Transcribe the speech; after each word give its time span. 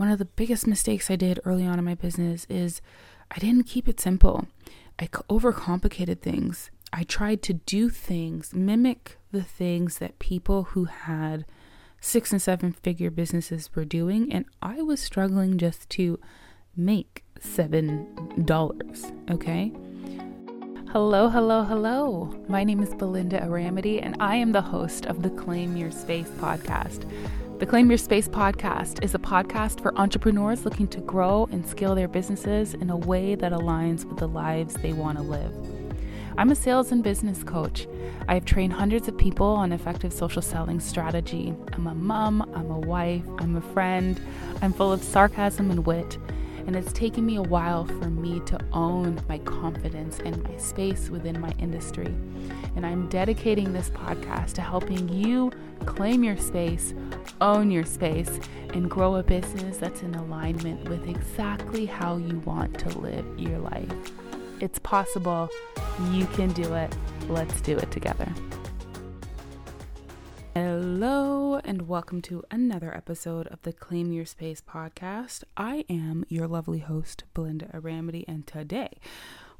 one 0.00 0.10
of 0.10 0.18
the 0.18 0.24
biggest 0.24 0.66
mistakes 0.66 1.10
I 1.10 1.16
did 1.16 1.40
early 1.44 1.66
on 1.66 1.78
in 1.78 1.84
my 1.84 1.94
business 1.94 2.46
is 2.48 2.80
I 3.30 3.38
didn't 3.38 3.66
keep 3.66 3.86
it 3.86 4.00
simple. 4.00 4.46
I 4.98 5.08
overcomplicated 5.08 6.20
things. 6.20 6.70
I 6.90 7.02
tried 7.02 7.42
to 7.42 7.52
do 7.52 7.90
things, 7.90 8.54
mimic 8.54 9.18
the 9.30 9.42
things 9.42 9.98
that 9.98 10.18
people 10.18 10.62
who 10.72 10.86
had 10.86 11.44
six 12.00 12.32
and 12.32 12.40
seven 12.40 12.72
figure 12.72 13.10
businesses 13.10 13.68
were 13.74 13.84
doing, 13.84 14.32
and 14.32 14.46
I 14.62 14.80
was 14.80 15.00
struggling 15.00 15.58
just 15.58 15.90
to 15.90 16.18
make 16.74 17.22
seven 17.38 18.08
dollars. 18.46 19.12
Okay. 19.30 19.70
Hello, 20.92 21.28
hello, 21.28 21.62
hello. 21.62 22.42
My 22.48 22.64
name 22.64 22.82
is 22.82 22.94
Belinda 22.94 23.42
Aramity, 23.42 24.02
and 24.02 24.16
I 24.18 24.36
am 24.36 24.52
the 24.52 24.62
host 24.62 25.04
of 25.04 25.22
the 25.22 25.28
Claim 25.28 25.76
Your 25.76 25.90
Space 25.90 26.30
podcast. 26.38 27.04
The 27.60 27.66
Claim 27.66 27.90
Your 27.90 27.98
Space 27.98 28.26
podcast 28.26 29.04
is 29.04 29.14
a 29.14 29.18
podcast 29.18 29.82
for 29.82 29.94
entrepreneurs 29.98 30.64
looking 30.64 30.88
to 30.88 31.00
grow 31.02 31.46
and 31.52 31.68
scale 31.68 31.94
their 31.94 32.08
businesses 32.08 32.72
in 32.72 32.88
a 32.88 32.96
way 32.96 33.34
that 33.34 33.52
aligns 33.52 34.06
with 34.06 34.16
the 34.16 34.28
lives 34.28 34.72
they 34.76 34.94
want 34.94 35.18
to 35.18 35.22
live. 35.22 35.52
I'm 36.38 36.50
a 36.50 36.54
sales 36.54 36.90
and 36.90 37.04
business 37.04 37.44
coach. 37.44 37.86
I 38.28 38.32
have 38.32 38.46
trained 38.46 38.72
hundreds 38.72 39.08
of 39.08 39.18
people 39.18 39.46
on 39.46 39.72
effective 39.72 40.10
social 40.10 40.40
selling 40.40 40.80
strategy. 40.80 41.54
I'm 41.74 41.86
a 41.86 41.94
mom, 41.94 42.50
I'm 42.54 42.70
a 42.70 42.78
wife, 42.78 43.26
I'm 43.40 43.54
a 43.56 43.60
friend, 43.74 44.18
I'm 44.62 44.72
full 44.72 44.90
of 44.90 45.02
sarcasm 45.02 45.70
and 45.70 45.84
wit 45.84 46.16
and 46.66 46.76
it's 46.76 46.92
taken 46.92 47.26
me 47.26 47.36
a 47.36 47.42
while 47.42 47.84
for 47.84 48.10
me 48.10 48.40
to 48.46 48.58
own 48.72 49.20
my 49.28 49.38
confidence 49.38 50.18
and 50.24 50.42
my 50.44 50.56
space 50.56 51.10
within 51.10 51.40
my 51.40 51.52
industry. 51.58 52.14
And 52.76 52.86
I'm 52.86 53.08
dedicating 53.08 53.72
this 53.72 53.90
podcast 53.90 54.52
to 54.54 54.62
helping 54.62 55.08
you 55.08 55.50
claim 55.86 56.22
your 56.22 56.36
space, 56.36 56.94
own 57.40 57.70
your 57.70 57.84
space, 57.84 58.38
and 58.74 58.90
grow 58.90 59.16
a 59.16 59.22
business 59.22 59.78
that's 59.78 60.02
in 60.02 60.14
alignment 60.14 60.88
with 60.88 61.08
exactly 61.08 61.86
how 61.86 62.16
you 62.16 62.38
want 62.40 62.78
to 62.78 62.98
live 62.98 63.26
your 63.38 63.58
life. 63.58 63.92
It's 64.60 64.78
possible. 64.78 65.48
You 66.12 66.26
can 66.26 66.52
do 66.52 66.74
it. 66.74 66.94
Let's 67.28 67.60
do 67.62 67.76
it 67.76 67.90
together. 67.90 68.28
Hello, 71.02 71.58
and 71.64 71.88
welcome 71.88 72.20
to 72.20 72.44
another 72.50 72.94
episode 72.94 73.46
of 73.46 73.62
the 73.62 73.72
Claim 73.72 74.12
Your 74.12 74.26
Space 74.26 74.60
podcast. 74.60 75.44
I 75.56 75.86
am 75.88 76.26
your 76.28 76.46
lovely 76.46 76.80
host, 76.80 77.24
Belinda 77.32 77.70
Aramity, 77.72 78.22
and 78.28 78.46
today 78.46 78.98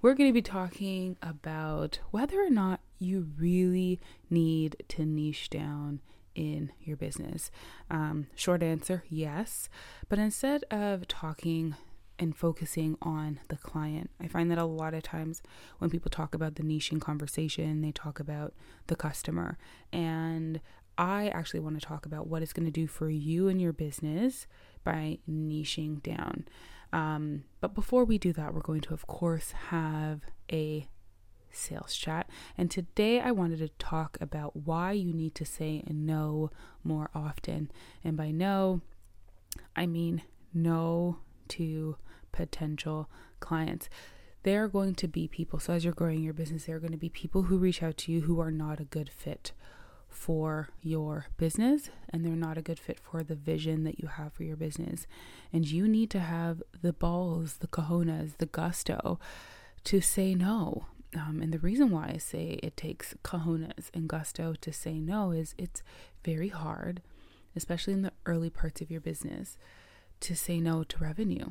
we're 0.03 0.13
going 0.13 0.29
to 0.29 0.35
be 0.35 0.43
talking 0.43 1.17
about 1.23 1.99
whether 2.11 2.43
or 2.43 2.51
not 2.51 2.81
you 2.99 3.31
really 3.39 3.99
need 4.29 4.85
to 4.89 5.07
niche 5.07 5.49
down 5.49 6.03
in 6.35 6.73
your 6.83 6.99
business. 6.99 7.51
Um, 7.91 8.27
short 8.35 8.63
answer 8.63 9.05
yes, 9.09 9.71
but 10.11 10.19
instead 10.19 10.65
of 10.71 11.09
talking 11.09 11.75
and 12.21 12.37
focusing 12.37 12.99
on 13.01 13.41
the 13.49 13.57
client. 13.57 14.11
I 14.21 14.29
find 14.29 14.51
that 14.51 14.59
a 14.59 14.67
lot 14.67 14.93
of 14.93 15.03
times 15.03 15.43
when 15.79 15.89
people 15.89 16.11
talk 16.11 16.35
about 16.35 16.57
the 16.57 16.63
niching 16.63 17.01
conversation, 17.01 17.81
they 17.81 17.93
talk 17.93 18.21
about 18.21 18.53
the 18.89 18.95
customer. 18.95 19.57
And 19.91 20.61
I 21.01 21.29
actually 21.29 21.61
want 21.61 21.81
to 21.81 21.87
talk 21.87 22.05
about 22.05 22.27
what 22.27 22.43
it's 22.43 22.53
going 22.53 22.67
to 22.67 22.71
do 22.71 22.87
for 22.87 23.09
you 23.09 23.49
and 23.49 23.59
your 23.59 23.73
business 23.73 24.47
by 24.85 25.19
niching 25.29 26.03
down. 26.03 26.45
Um, 26.93 27.45
but 27.63 27.75
before 27.75 28.05
we 28.05 28.19
do 28.19 28.35
that, 28.35 28.53
we're 28.53 28.61
going 28.61 28.83
to, 28.83 28.93
of 28.93 29.07
course, 29.07 29.53
have 29.71 30.21
a 30.53 30.87
sales 31.51 31.97
chat. 31.97 32.29
And 32.59 32.71
today 32.71 33.19
I 33.19 33.31
wanted 33.31 33.61
to 33.61 33.69
talk 33.79 34.19
about 34.21 34.55
why 34.55 34.93
you 34.93 35.15
need 35.15 35.35
to 35.37 35.47
say 35.47 35.83
no 35.89 36.51
more 36.85 37.09
often. 37.15 37.71
And 38.05 38.15
by 38.15 38.31
no, 38.31 38.83
I 39.75 39.87
mean 39.87 40.21
no 40.53 41.17
to 41.49 41.97
potential 42.31 43.09
clients. 43.41 43.89
There 44.43 44.65
are 44.65 44.69
going 44.69 44.97
to 44.97 45.09
be 45.09 45.29
people, 45.29 45.61
so 45.61 45.73
as 45.73 45.83
you're 45.83 45.95
growing 45.95 46.23
your 46.23 46.35
business, 46.35 46.65
there 46.65 46.77
are 46.77 46.81
going 46.81 46.93
to 46.93 46.99
be 46.99 47.09
people 47.09 47.45
who 47.45 47.57
reach 47.57 47.83
out 47.83 47.97
to 47.99 48.13
you 48.13 48.23
who 48.23 48.39
are 48.39 48.51
not 48.51 48.81
a 48.81 48.85
good 48.85 49.09
fit 49.09 49.53
for 50.11 50.69
your 50.83 51.27
business 51.37 51.89
and 52.11 52.25
they're 52.25 52.33
not 52.33 52.59
a 52.59 52.63
good 52.63 52.79
fit 52.79 52.99
for 53.01 53.23
the 53.23 53.35
vision 53.35 53.85
that 53.85 54.01
you 54.01 54.09
have 54.09 54.33
for 54.33 54.43
your 54.43 54.57
business. 54.57 55.07
And 55.53 55.67
you 55.67 55.89
need 55.89 56.11
to 56.11 56.21
have 56.21 56.63
the 56.83 56.93
balls, 56.93 57.59
the 57.59 57.67
cojones, 57.67 58.37
the 58.37 58.47
gusto 58.47 59.19
to 59.85 60.01
say 60.01 60.35
no. 60.35 60.87
Um, 61.17 61.41
and 61.43 61.53
the 61.53 61.59
reason 61.59 61.91
why 61.91 62.13
I 62.15 62.19
say 62.19 62.61
it 62.63 62.77
takes 62.77 63.15
cojones 63.25 63.91
and 63.95 64.09
gusto 64.09 64.55
to 64.61 64.73
say 64.73 65.01
no 65.01 65.31
is 65.33 65.55
it's 65.59 65.83
very 66.25 66.49
hard, 66.49 67.03
especially 67.57 67.95
in 67.95 68.03
the 68.03 68.13
early 68.27 68.51
parts 68.51 68.81
of 68.81 68.91
your 68.91 69.01
business, 69.01 69.57
to 70.21 70.37
say 70.37 70.61
no 70.61 70.85
to 70.85 70.99
revenue. 70.99 71.47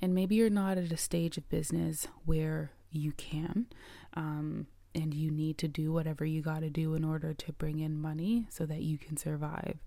And 0.00 0.14
maybe 0.14 0.36
you're 0.36 0.50
not 0.50 0.78
at 0.78 0.92
a 0.92 0.96
stage 0.96 1.38
of 1.38 1.48
business 1.48 2.08
where 2.24 2.72
you 2.90 3.12
can. 3.12 3.66
Um, 4.14 4.66
and 4.94 5.14
you 5.14 5.30
need 5.30 5.58
to 5.58 5.68
do 5.68 5.92
whatever 5.92 6.24
you 6.24 6.42
got 6.42 6.60
to 6.60 6.70
do 6.70 6.94
in 6.94 7.04
order 7.04 7.34
to 7.34 7.52
bring 7.52 7.78
in 7.78 8.00
money 8.00 8.46
so 8.50 8.66
that 8.66 8.82
you 8.82 8.98
can 8.98 9.16
survive. 9.16 9.78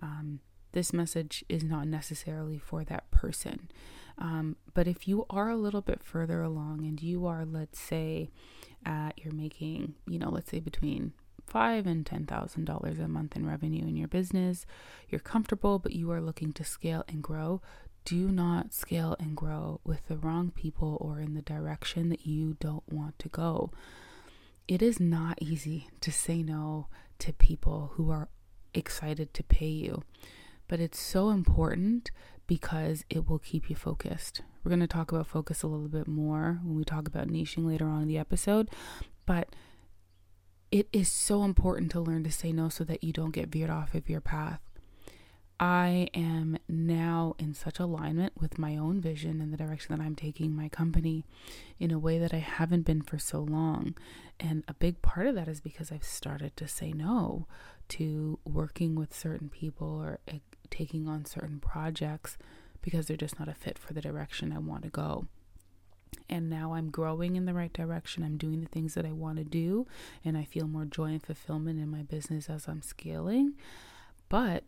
Um, 0.00 0.40
this 0.72 0.92
message 0.92 1.44
is 1.48 1.62
not 1.62 1.86
necessarily 1.86 2.58
for 2.58 2.84
that 2.84 3.10
person. 3.10 3.70
Um, 4.18 4.56
but 4.74 4.86
if 4.86 5.08
you 5.08 5.26
are 5.30 5.48
a 5.48 5.56
little 5.56 5.80
bit 5.80 6.02
further 6.02 6.42
along 6.42 6.84
and 6.84 7.02
you 7.02 7.26
are, 7.26 7.44
let's 7.44 7.80
say, 7.80 8.30
at 8.84 9.18
you're 9.18 9.32
making, 9.32 9.94
you 10.06 10.18
know, 10.18 10.30
let's 10.30 10.50
say 10.50 10.60
between 10.60 11.12
five 11.46 11.86
and 11.86 12.04
ten 12.04 12.26
thousand 12.26 12.64
dollars 12.64 12.98
a 12.98 13.08
month 13.08 13.36
in 13.36 13.46
revenue 13.46 13.86
in 13.86 13.96
your 13.96 14.08
business, 14.08 14.66
you're 15.08 15.20
comfortable, 15.20 15.78
but 15.78 15.92
you 15.92 16.10
are 16.10 16.20
looking 16.20 16.52
to 16.52 16.64
scale 16.64 17.04
and 17.08 17.22
grow. 17.22 17.60
Do 18.04 18.28
not 18.28 18.74
scale 18.74 19.16
and 19.18 19.36
grow 19.36 19.80
with 19.84 20.06
the 20.08 20.16
wrong 20.16 20.50
people 20.50 20.98
or 21.00 21.20
in 21.20 21.34
the 21.34 21.42
direction 21.42 22.10
that 22.10 22.26
you 22.26 22.56
don't 22.60 22.84
want 22.92 23.18
to 23.20 23.28
go 23.28 23.70
it 24.66 24.82
is 24.82 24.98
not 24.98 25.38
easy 25.40 25.88
to 26.00 26.10
say 26.10 26.42
no 26.42 26.88
to 27.18 27.32
people 27.32 27.92
who 27.94 28.10
are 28.10 28.28
excited 28.72 29.34
to 29.34 29.42
pay 29.42 29.68
you, 29.68 30.02
but 30.68 30.80
it's 30.80 31.00
so 31.00 31.30
important 31.30 32.10
because 32.46 33.04
it 33.08 33.28
will 33.28 33.38
keep 33.38 33.70
you 33.70 33.76
focused. 33.76 34.42
We're 34.62 34.70
going 34.70 34.80
to 34.80 34.86
talk 34.86 35.12
about 35.12 35.26
focus 35.26 35.62
a 35.62 35.66
little 35.66 35.88
bit 35.88 36.08
more 36.08 36.60
when 36.62 36.76
we 36.76 36.84
talk 36.84 37.06
about 37.06 37.28
niching 37.28 37.66
later 37.66 37.86
on 37.86 38.02
in 38.02 38.08
the 38.08 38.18
episode, 38.18 38.70
but 39.26 39.54
it 40.70 40.88
is 40.92 41.08
so 41.08 41.44
important 41.44 41.90
to 41.92 42.00
learn 42.00 42.24
to 42.24 42.32
say 42.32 42.52
no 42.52 42.68
so 42.68 42.84
that 42.84 43.04
you 43.04 43.12
don't 43.12 43.34
get 43.34 43.48
veered 43.48 43.70
off 43.70 43.94
of 43.94 44.08
your 44.08 44.20
path. 44.20 44.60
I 45.64 46.10
am 46.12 46.58
now 46.68 47.36
in 47.38 47.54
such 47.54 47.78
alignment 47.78 48.34
with 48.38 48.58
my 48.58 48.76
own 48.76 49.00
vision 49.00 49.40
and 49.40 49.50
the 49.50 49.56
direction 49.56 49.96
that 49.96 50.04
I'm 50.04 50.14
taking 50.14 50.54
my 50.54 50.68
company 50.68 51.24
in 51.80 51.90
a 51.90 51.98
way 51.98 52.18
that 52.18 52.34
I 52.34 52.38
haven't 52.40 52.82
been 52.82 53.00
for 53.00 53.18
so 53.18 53.40
long. 53.40 53.96
And 54.38 54.62
a 54.68 54.74
big 54.74 55.00
part 55.00 55.26
of 55.26 55.34
that 55.36 55.48
is 55.48 55.62
because 55.62 55.90
I've 55.90 56.04
started 56.04 56.54
to 56.58 56.68
say 56.68 56.92
no 56.92 57.46
to 57.88 58.38
working 58.44 58.94
with 58.94 59.16
certain 59.16 59.48
people 59.48 59.88
or 59.88 60.18
eh, 60.28 60.40
taking 60.68 61.08
on 61.08 61.24
certain 61.24 61.60
projects 61.60 62.36
because 62.82 63.06
they're 63.06 63.16
just 63.16 63.38
not 63.38 63.48
a 63.48 63.54
fit 63.54 63.78
for 63.78 63.94
the 63.94 64.02
direction 64.02 64.52
I 64.52 64.58
want 64.58 64.82
to 64.82 64.90
go. 64.90 65.24
And 66.28 66.50
now 66.50 66.74
I'm 66.74 66.90
growing 66.90 67.36
in 67.36 67.46
the 67.46 67.54
right 67.54 67.72
direction. 67.72 68.22
I'm 68.22 68.36
doing 68.36 68.60
the 68.60 68.68
things 68.68 68.92
that 68.94 69.06
I 69.06 69.12
want 69.12 69.38
to 69.38 69.44
do, 69.44 69.86
and 70.22 70.36
I 70.36 70.44
feel 70.44 70.68
more 70.68 70.84
joy 70.84 71.06
and 71.06 71.22
fulfillment 71.22 71.80
in 71.80 71.88
my 71.88 72.02
business 72.02 72.50
as 72.50 72.68
I'm 72.68 72.82
scaling. 72.82 73.54
But 74.28 74.64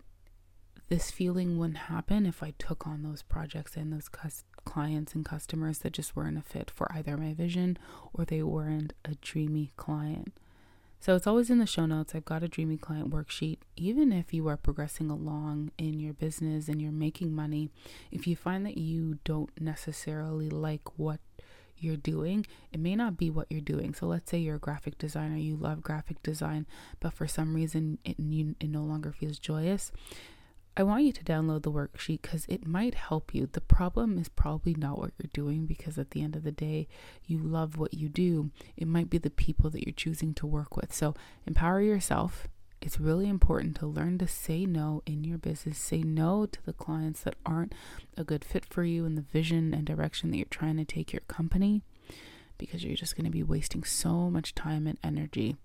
this 0.89 1.11
feeling 1.11 1.59
wouldn't 1.59 1.79
happen 1.79 2.27
if 2.27 2.43
I 2.43 2.55
took 2.59 2.87
on 2.87 3.03
those 3.03 3.23
projects 3.23 3.77
and 3.77 3.93
those 3.93 4.09
cus- 4.09 4.45
clients 4.65 5.15
and 5.15 5.25
customers 5.25 5.81
that 5.81 5.93
just 5.93 6.15
weren't 6.15 6.39
a 6.39 6.43
fit 6.43 6.71
for 6.71 6.91
either 6.93 7.17
my 7.17 7.35
vision 7.35 7.79
or 8.13 8.25
they 8.25 8.43
weren't 8.43 8.93
a 9.05 9.15
dreamy 9.17 9.73
client. 9.77 10.33
So 10.99 11.15
it's 11.15 11.27
always 11.27 11.51
in 11.51 11.59
the 11.59 11.67
show 11.67 11.87
notes. 11.87 12.15
I've 12.15 12.25
got 12.25 12.43
a 12.43 12.49
dreamy 12.49 12.77
client 12.77 13.11
worksheet. 13.11 13.59
Even 13.77 14.13
if 14.13 14.33
you 14.33 14.49
are 14.49 14.57
progressing 14.57 15.11
along 15.11 15.71
in 15.79 16.01
your 16.01 16.15
business 16.15 16.69
and 16.69 16.81
you're 16.81 16.93
making 16.93 17.35
money, 17.35 17.69
if 18.11 18.27
you 18.27 18.35
find 18.35 18.65
that 18.67 18.79
you 18.79 19.19
don't 19.25 19.51
necessarily 19.61 20.49
like 20.49 20.99
what 20.99 21.21
you're 21.79 21.97
doing, 21.97 22.47
it 22.73 22.81
may 22.81 22.97
not 22.97 23.19
be 23.19 23.31
what 23.31 23.47
you're 23.51 23.61
doing. 23.61 23.93
So 23.95 24.07
let's 24.07 24.31
say 24.31 24.39
you're 24.39 24.57
a 24.57 24.61
graphic 24.61 24.99
designer, 24.99 25.37
you 25.37 25.57
love 25.57 25.83
graphic 25.83 26.23
design, 26.23 26.67
but 27.01 27.13
for 27.13 27.29
some 27.29 27.55
reason 27.55 27.99
it, 28.05 28.17
it 28.19 28.71
no 28.71 28.83
longer 28.83 29.13
feels 29.13 29.39
joyous. 29.39 29.93
I 30.79 30.83
want 30.83 31.05
you 31.05 31.13
to 31.13 31.25
download 31.25 31.63
the 31.63 31.73
worksheet 31.73 32.21
because 32.21 32.45
it 32.49 32.67
might 32.67 32.95
help 32.95 33.35
you. 33.35 33.49
The 33.51 33.63
problem 33.63 34.19
is 34.19 34.29
probably 34.29 34.75
not 34.75 34.99
what 34.99 35.13
you're 35.19 35.31
doing 35.33 35.65
because 35.65 35.97
at 35.97 36.11
the 36.11 36.23
end 36.23 36.37
of 36.37 36.43
the 36.43 36.53
day, 36.53 36.87
you 37.25 37.39
love 37.39 37.79
what 37.79 37.95
you 37.95 38.11
do. 38.11 38.51
It 38.77 38.87
might 38.87 39.09
be 39.09 39.17
the 39.17 39.31
people 39.31 39.71
that 39.71 39.87
you're 39.87 39.95
choosing 39.95 40.35
to 40.35 40.47
work 40.47 40.77
with. 40.77 40.93
So 40.93 41.15
empower 41.47 41.81
yourself. 41.81 42.47
It's 42.83 43.01
really 43.01 43.27
important 43.27 43.77
to 43.77 43.87
learn 43.87 44.19
to 44.19 44.29
say 44.29 44.67
no 44.67 45.03
in 45.07 45.25
your 45.25 45.39
business. 45.39 45.79
Say 45.79 46.03
no 46.03 46.45
to 46.45 46.67
the 46.67 46.75
clients 46.75 47.23
that 47.23 47.37
aren't 47.47 47.75
a 48.19 48.23
good 48.23 48.45
fit 48.45 48.67
for 48.67 48.85
you 48.85 49.07
and 49.07 49.17
the 49.17 49.23
vision 49.23 49.73
and 49.73 49.87
direction 49.87 50.31
that 50.31 50.37
you're 50.37 50.47
trying 50.51 50.77
to 50.77 50.85
take 50.85 51.11
your 51.11 51.23
company 51.27 51.83
because 52.59 52.85
you're 52.85 52.97
just 52.97 53.17
going 53.17 53.25
to 53.25 53.31
be 53.31 53.43
wasting 53.43 53.83
so 53.83 54.31
much 54.31 54.55
time 54.55 54.87
and 54.87 54.99
energy 55.03 55.57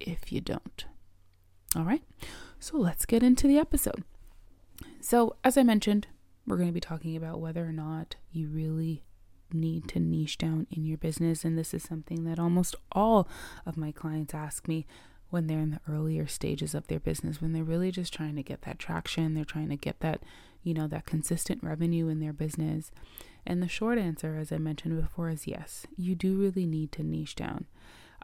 if 0.00 0.32
you 0.32 0.40
don't. 0.40 0.84
All 1.76 1.84
right, 1.84 2.02
so 2.58 2.76
let's 2.76 3.06
get 3.06 3.22
into 3.22 3.46
the 3.46 3.58
episode. 3.58 4.02
So, 5.00 5.36
as 5.44 5.56
I 5.56 5.62
mentioned, 5.62 6.06
we're 6.46 6.56
going 6.56 6.68
to 6.68 6.74
be 6.74 6.80
talking 6.80 7.16
about 7.16 7.40
whether 7.40 7.66
or 7.66 7.72
not 7.72 8.16
you 8.32 8.48
really 8.48 9.04
need 9.52 9.88
to 9.88 10.00
niche 10.00 10.38
down 10.38 10.66
in 10.70 10.84
your 10.84 10.98
business. 10.98 11.44
And 11.44 11.56
this 11.56 11.72
is 11.72 11.82
something 11.82 12.24
that 12.24 12.38
almost 12.38 12.74
all 12.92 13.28
of 13.64 13.76
my 13.76 13.92
clients 13.92 14.34
ask 14.34 14.68
me 14.68 14.86
when 15.30 15.46
they're 15.46 15.60
in 15.60 15.70
the 15.70 15.80
earlier 15.88 16.26
stages 16.26 16.74
of 16.74 16.86
their 16.86 17.00
business, 17.00 17.40
when 17.40 17.52
they're 17.52 17.64
really 17.64 17.90
just 17.90 18.12
trying 18.14 18.36
to 18.36 18.42
get 18.42 18.62
that 18.62 18.78
traction, 18.78 19.34
they're 19.34 19.44
trying 19.44 19.68
to 19.68 19.76
get 19.76 20.00
that, 20.00 20.22
you 20.62 20.72
know, 20.72 20.86
that 20.86 21.06
consistent 21.06 21.62
revenue 21.62 22.08
in 22.08 22.20
their 22.20 22.32
business. 22.32 22.90
And 23.46 23.62
the 23.62 23.68
short 23.68 23.98
answer, 23.98 24.36
as 24.36 24.52
I 24.52 24.58
mentioned 24.58 25.00
before, 25.00 25.28
is 25.28 25.46
yes, 25.46 25.86
you 25.96 26.14
do 26.14 26.36
really 26.36 26.66
need 26.66 26.92
to 26.92 27.02
niche 27.02 27.34
down. 27.34 27.66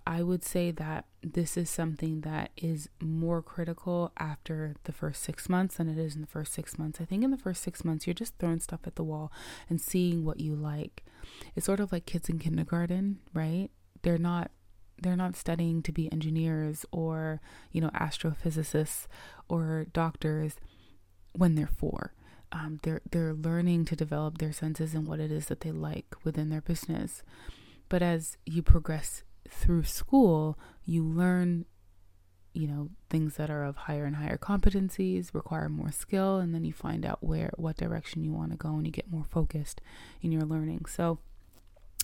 I 0.06 0.22
would 0.22 0.44
say 0.44 0.70
that 0.72 1.06
this 1.22 1.56
is 1.56 1.70
something 1.70 2.20
that 2.22 2.50
is 2.56 2.90
more 3.00 3.40
critical 3.40 4.12
after 4.18 4.74
the 4.84 4.92
first 4.92 5.22
six 5.22 5.48
months 5.48 5.76
than 5.76 5.88
it 5.88 5.96
is 5.96 6.14
in 6.14 6.20
the 6.20 6.26
first 6.26 6.52
six 6.52 6.78
months. 6.78 7.00
I 7.00 7.06
think 7.06 7.24
in 7.24 7.30
the 7.30 7.38
first 7.38 7.62
six 7.62 7.84
months, 7.84 8.06
you're 8.06 8.14
just 8.14 8.36
throwing 8.38 8.60
stuff 8.60 8.80
at 8.86 8.96
the 8.96 9.02
wall 9.02 9.32
and 9.70 9.80
seeing 9.80 10.24
what 10.24 10.40
you 10.40 10.54
like. 10.54 11.04
It's 11.56 11.64
sort 11.64 11.80
of 11.80 11.90
like 11.90 12.04
kids 12.04 12.28
in 12.28 12.38
kindergarten, 12.38 13.20
right? 13.32 13.70
They're 14.02 14.18
not 14.18 14.50
they're 15.02 15.16
not 15.16 15.34
studying 15.34 15.82
to 15.82 15.90
be 15.90 16.12
engineers 16.12 16.86
or 16.92 17.40
you 17.72 17.80
know 17.80 17.90
astrophysicists 17.90 19.06
or 19.48 19.86
doctors 19.92 20.56
when 21.32 21.54
they're 21.54 21.66
four. 21.66 22.12
Um, 22.52 22.78
they're 22.82 23.00
they're 23.10 23.32
learning 23.32 23.86
to 23.86 23.96
develop 23.96 24.36
their 24.36 24.52
senses 24.52 24.94
and 24.94 25.06
what 25.06 25.18
it 25.18 25.32
is 25.32 25.46
that 25.46 25.60
they 25.60 25.72
like 25.72 26.14
within 26.24 26.50
their 26.50 26.60
business. 26.60 27.22
But 27.88 28.02
as 28.02 28.36
you 28.44 28.62
progress 28.62 29.22
through 29.48 29.84
school, 29.84 30.58
you 30.84 31.04
learn, 31.04 31.64
you 32.52 32.66
know, 32.66 32.90
things 33.10 33.36
that 33.36 33.50
are 33.50 33.64
of 33.64 33.76
higher 33.76 34.04
and 34.04 34.16
higher 34.16 34.38
competencies, 34.38 35.34
require 35.34 35.68
more 35.68 35.92
skill, 35.92 36.38
and 36.38 36.54
then 36.54 36.64
you 36.64 36.72
find 36.72 37.04
out 37.04 37.22
where 37.22 37.50
what 37.56 37.76
direction 37.76 38.24
you 38.24 38.32
want 38.32 38.50
to 38.52 38.56
go 38.56 38.70
and 38.70 38.86
you 38.86 38.92
get 38.92 39.10
more 39.10 39.26
focused 39.30 39.80
in 40.22 40.32
your 40.32 40.42
learning. 40.42 40.86
So 40.86 41.18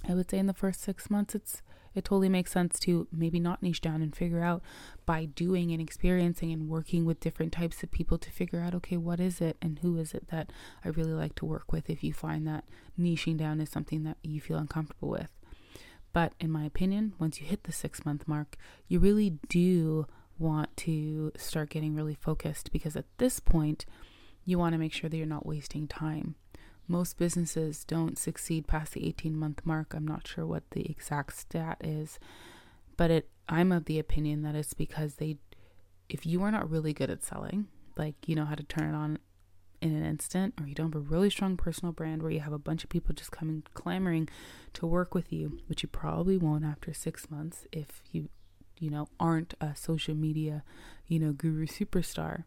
I 0.09 0.15
would 0.15 0.31
say 0.31 0.39
in 0.39 0.47
the 0.47 0.55
first 0.55 0.81
six 0.81 1.11
months 1.11 1.35
it's 1.35 1.63
it 1.95 2.05
totally 2.05 2.29
makes 2.29 2.53
sense 2.53 2.79
to 2.81 3.09
maybe 3.13 3.41
not 3.41 3.63
niche 3.63 3.81
down 3.81 4.01
and 4.01 4.15
figure 4.15 4.43
out 4.45 4.63
by 5.07 5.25
doing 5.25 5.73
and 5.73 5.83
experiencing 5.83 6.53
and 6.53 6.69
working 6.69 7.05
with 7.05 7.21
different 7.21 7.53
types 7.53 7.83
of 7.83 7.91
people 7.91 8.17
to 8.19 8.31
figure 8.31 8.61
out 8.61 8.75
okay 8.75 8.97
what 8.97 9.19
is 9.19 9.41
it 9.41 9.57
and 9.61 9.81
who 9.81 9.99
is 9.99 10.15
it 10.15 10.29
that 10.29 10.53
i 10.85 10.89
really 10.89 11.13
like 11.13 11.35
to 11.35 11.45
work 11.45 11.73
with 11.73 11.91
if 11.91 12.05
you 12.05 12.13
find 12.13 12.47
that 12.47 12.65
niching 12.99 13.37
down 13.37 13.61
is 13.61 13.69
something 13.69 14.05
that 14.05 14.17
you 14.23 14.41
feel 14.41 14.59
uncomfortable 14.59 15.09
with 15.09 15.31
but 16.13 16.33
in 16.41 16.51
my 16.51 16.65
opinion 16.65 17.13
once 17.19 17.41
you 17.41 17.47
hit 17.47 17.65
the 17.65 17.73
six 17.73 18.05
month 18.05 18.27
mark 18.27 18.57
you 18.89 18.99
really 18.99 19.39
do 19.49 20.07
want 20.39 20.75
to 20.77 21.31
start 21.37 21.71
getting 21.71 21.95
really 21.95 22.15
focused 22.15 22.73
because 22.73 22.97
at 22.97 23.05
this 23.19 23.41
point 23.41 23.85
you 24.45 24.59
want 24.59 24.73
to 24.73 24.79
make 24.79 24.93
sure 24.93 25.11
that 25.11 25.17
you're 25.17 25.27
not 25.27 25.47
wasting 25.47 25.87
time 25.87 26.35
most 26.91 27.19
businesses 27.19 27.85
don't 27.85 28.19
succeed 28.19 28.67
past 28.67 28.95
the 28.95 29.07
18 29.07 29.37
month 29.37 29.61
mark. 29.65 29.95
I'm 29.95 30.07
not 30.07 30.27
sure 30.27 30.45
what 30.45 30.69
the 30.73 30.91
exact 30.91 31.37
stat 31.37 31.79
is, 31.83 32.19
but 32.97 33.13
it 33.13 33.31
I'm 33.49 33.71
of 33.71 33.85
the 33.85 34.01
opinion 34.01 34.43
that 34.43 34.57
it's 34.57 34.75
because 34.75 35.15
they 35.15 35.37
if 36.09 36.27
you 36.27 36.43
are 36.43 36.51
not 36.51 36.69
really 36.69 36.93
good 36.93 37.09
at 37.09 37.23
selling, 37.23 37.69
like 37.97 38.17
you 38.27 38.35
know 38.35 38.45
how 38.45 38.57
to 38.57 38.65
turn 38.65 38.93
it 38.93 38.97
on 38.97 39.21
in 39.81 39.95
an 39.95 40.05
instant, 40.05 40.55
or 40.61 40.67
you 40.67 40.75
don't 40.75 40.93
have 40.93 41.03
a 41.03 41.05
really 41.05 41.31
strong 41.31 41.57
personal 41.57 41.93
brand 41.93 42.23
where 42.23 42.31
you 42.31 42.41
have 42.41 42.53
a 42.53 42.59
bunch 42.59 42.85
of 42.85 42.91
people 42.91 43.15
just 43.15 43.33
coming 43.33 43.63
clamoring 43.75 44.29
to 44.75 44.87
work 44.87 45.15
with 45.15 45.33
you, 45.33 45.59
which 45.67 45.83
you 45.83 45.89
probably 45.89 46.37
won't 46.37 46.65
after 46.65 46.93
six 46.93 47.31
months 47.31 47.67
if 47.73 48.03
you 48.13 48.29
you 48.79 48.91
know 48.91 49.09
aren't 49.19 49.55
a 49.61 49.75
social 49.75 50.15
media, 50.15 50.63
you 51.07 51.19
know, 51.19 51.33
guru 51.33 51.67
superstar. 51.67 52.45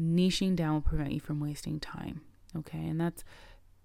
Niching 0.00 0.56
down 0.56 0.74
will 0.74 0.80
prevent 0.80 1.12
you 1.12 1.20
from 1.20 1.40
wasting 1.40 1.78
time. 1.78 2.22
Okay, 2.56 2.86
and 2.86 3.00
that's 3.00 3.22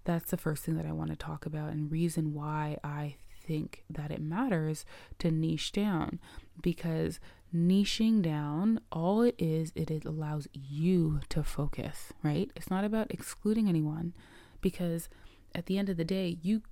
that's 0.04 0.30
the 0.30 0.36
first 0.36 0.64
thing 0.64 0.76
that 0.76 0.86
I 0.86 0.92
want 0.92 1.10
to 1.10 1.16
talk 1.16 1.46
about 1.46 1.70
and 1.70 1.90
reason 1.90 2.32
why 2.32 2.78
I 2.82 3.16
think 3.46 3.84
that 3.90 4.10
it 4.10 4.20
matters 4.20 4.84
to 5.18 5.30
niche 5.30 5.72
down 5.72 6.20
because 6.62 7.20
niching 7.54 8.22
down 8.22 8.80
all 8.90 9.22
it 9.22 9.34
is 9.38 9.72
it, 9.74 9.90
it 9.90 10.04
allows 10.04 10.48
you 10.52 11.20
to 11.28 11.42
focus 11.42 12.12
right? 12.22 12.50
It's 12.56 12.70
not 12.70 12.84
about 12.84 13.10
excluding 13.10 13.68
anyone 13.68 14.14
because 14.60 15.08
at 15.54 15.66
the 15.66 15.78
end 15.78 15.88
of 15.88 15.96
the 15.96 16.04
day 16.04 16.38
you 16.42 16.62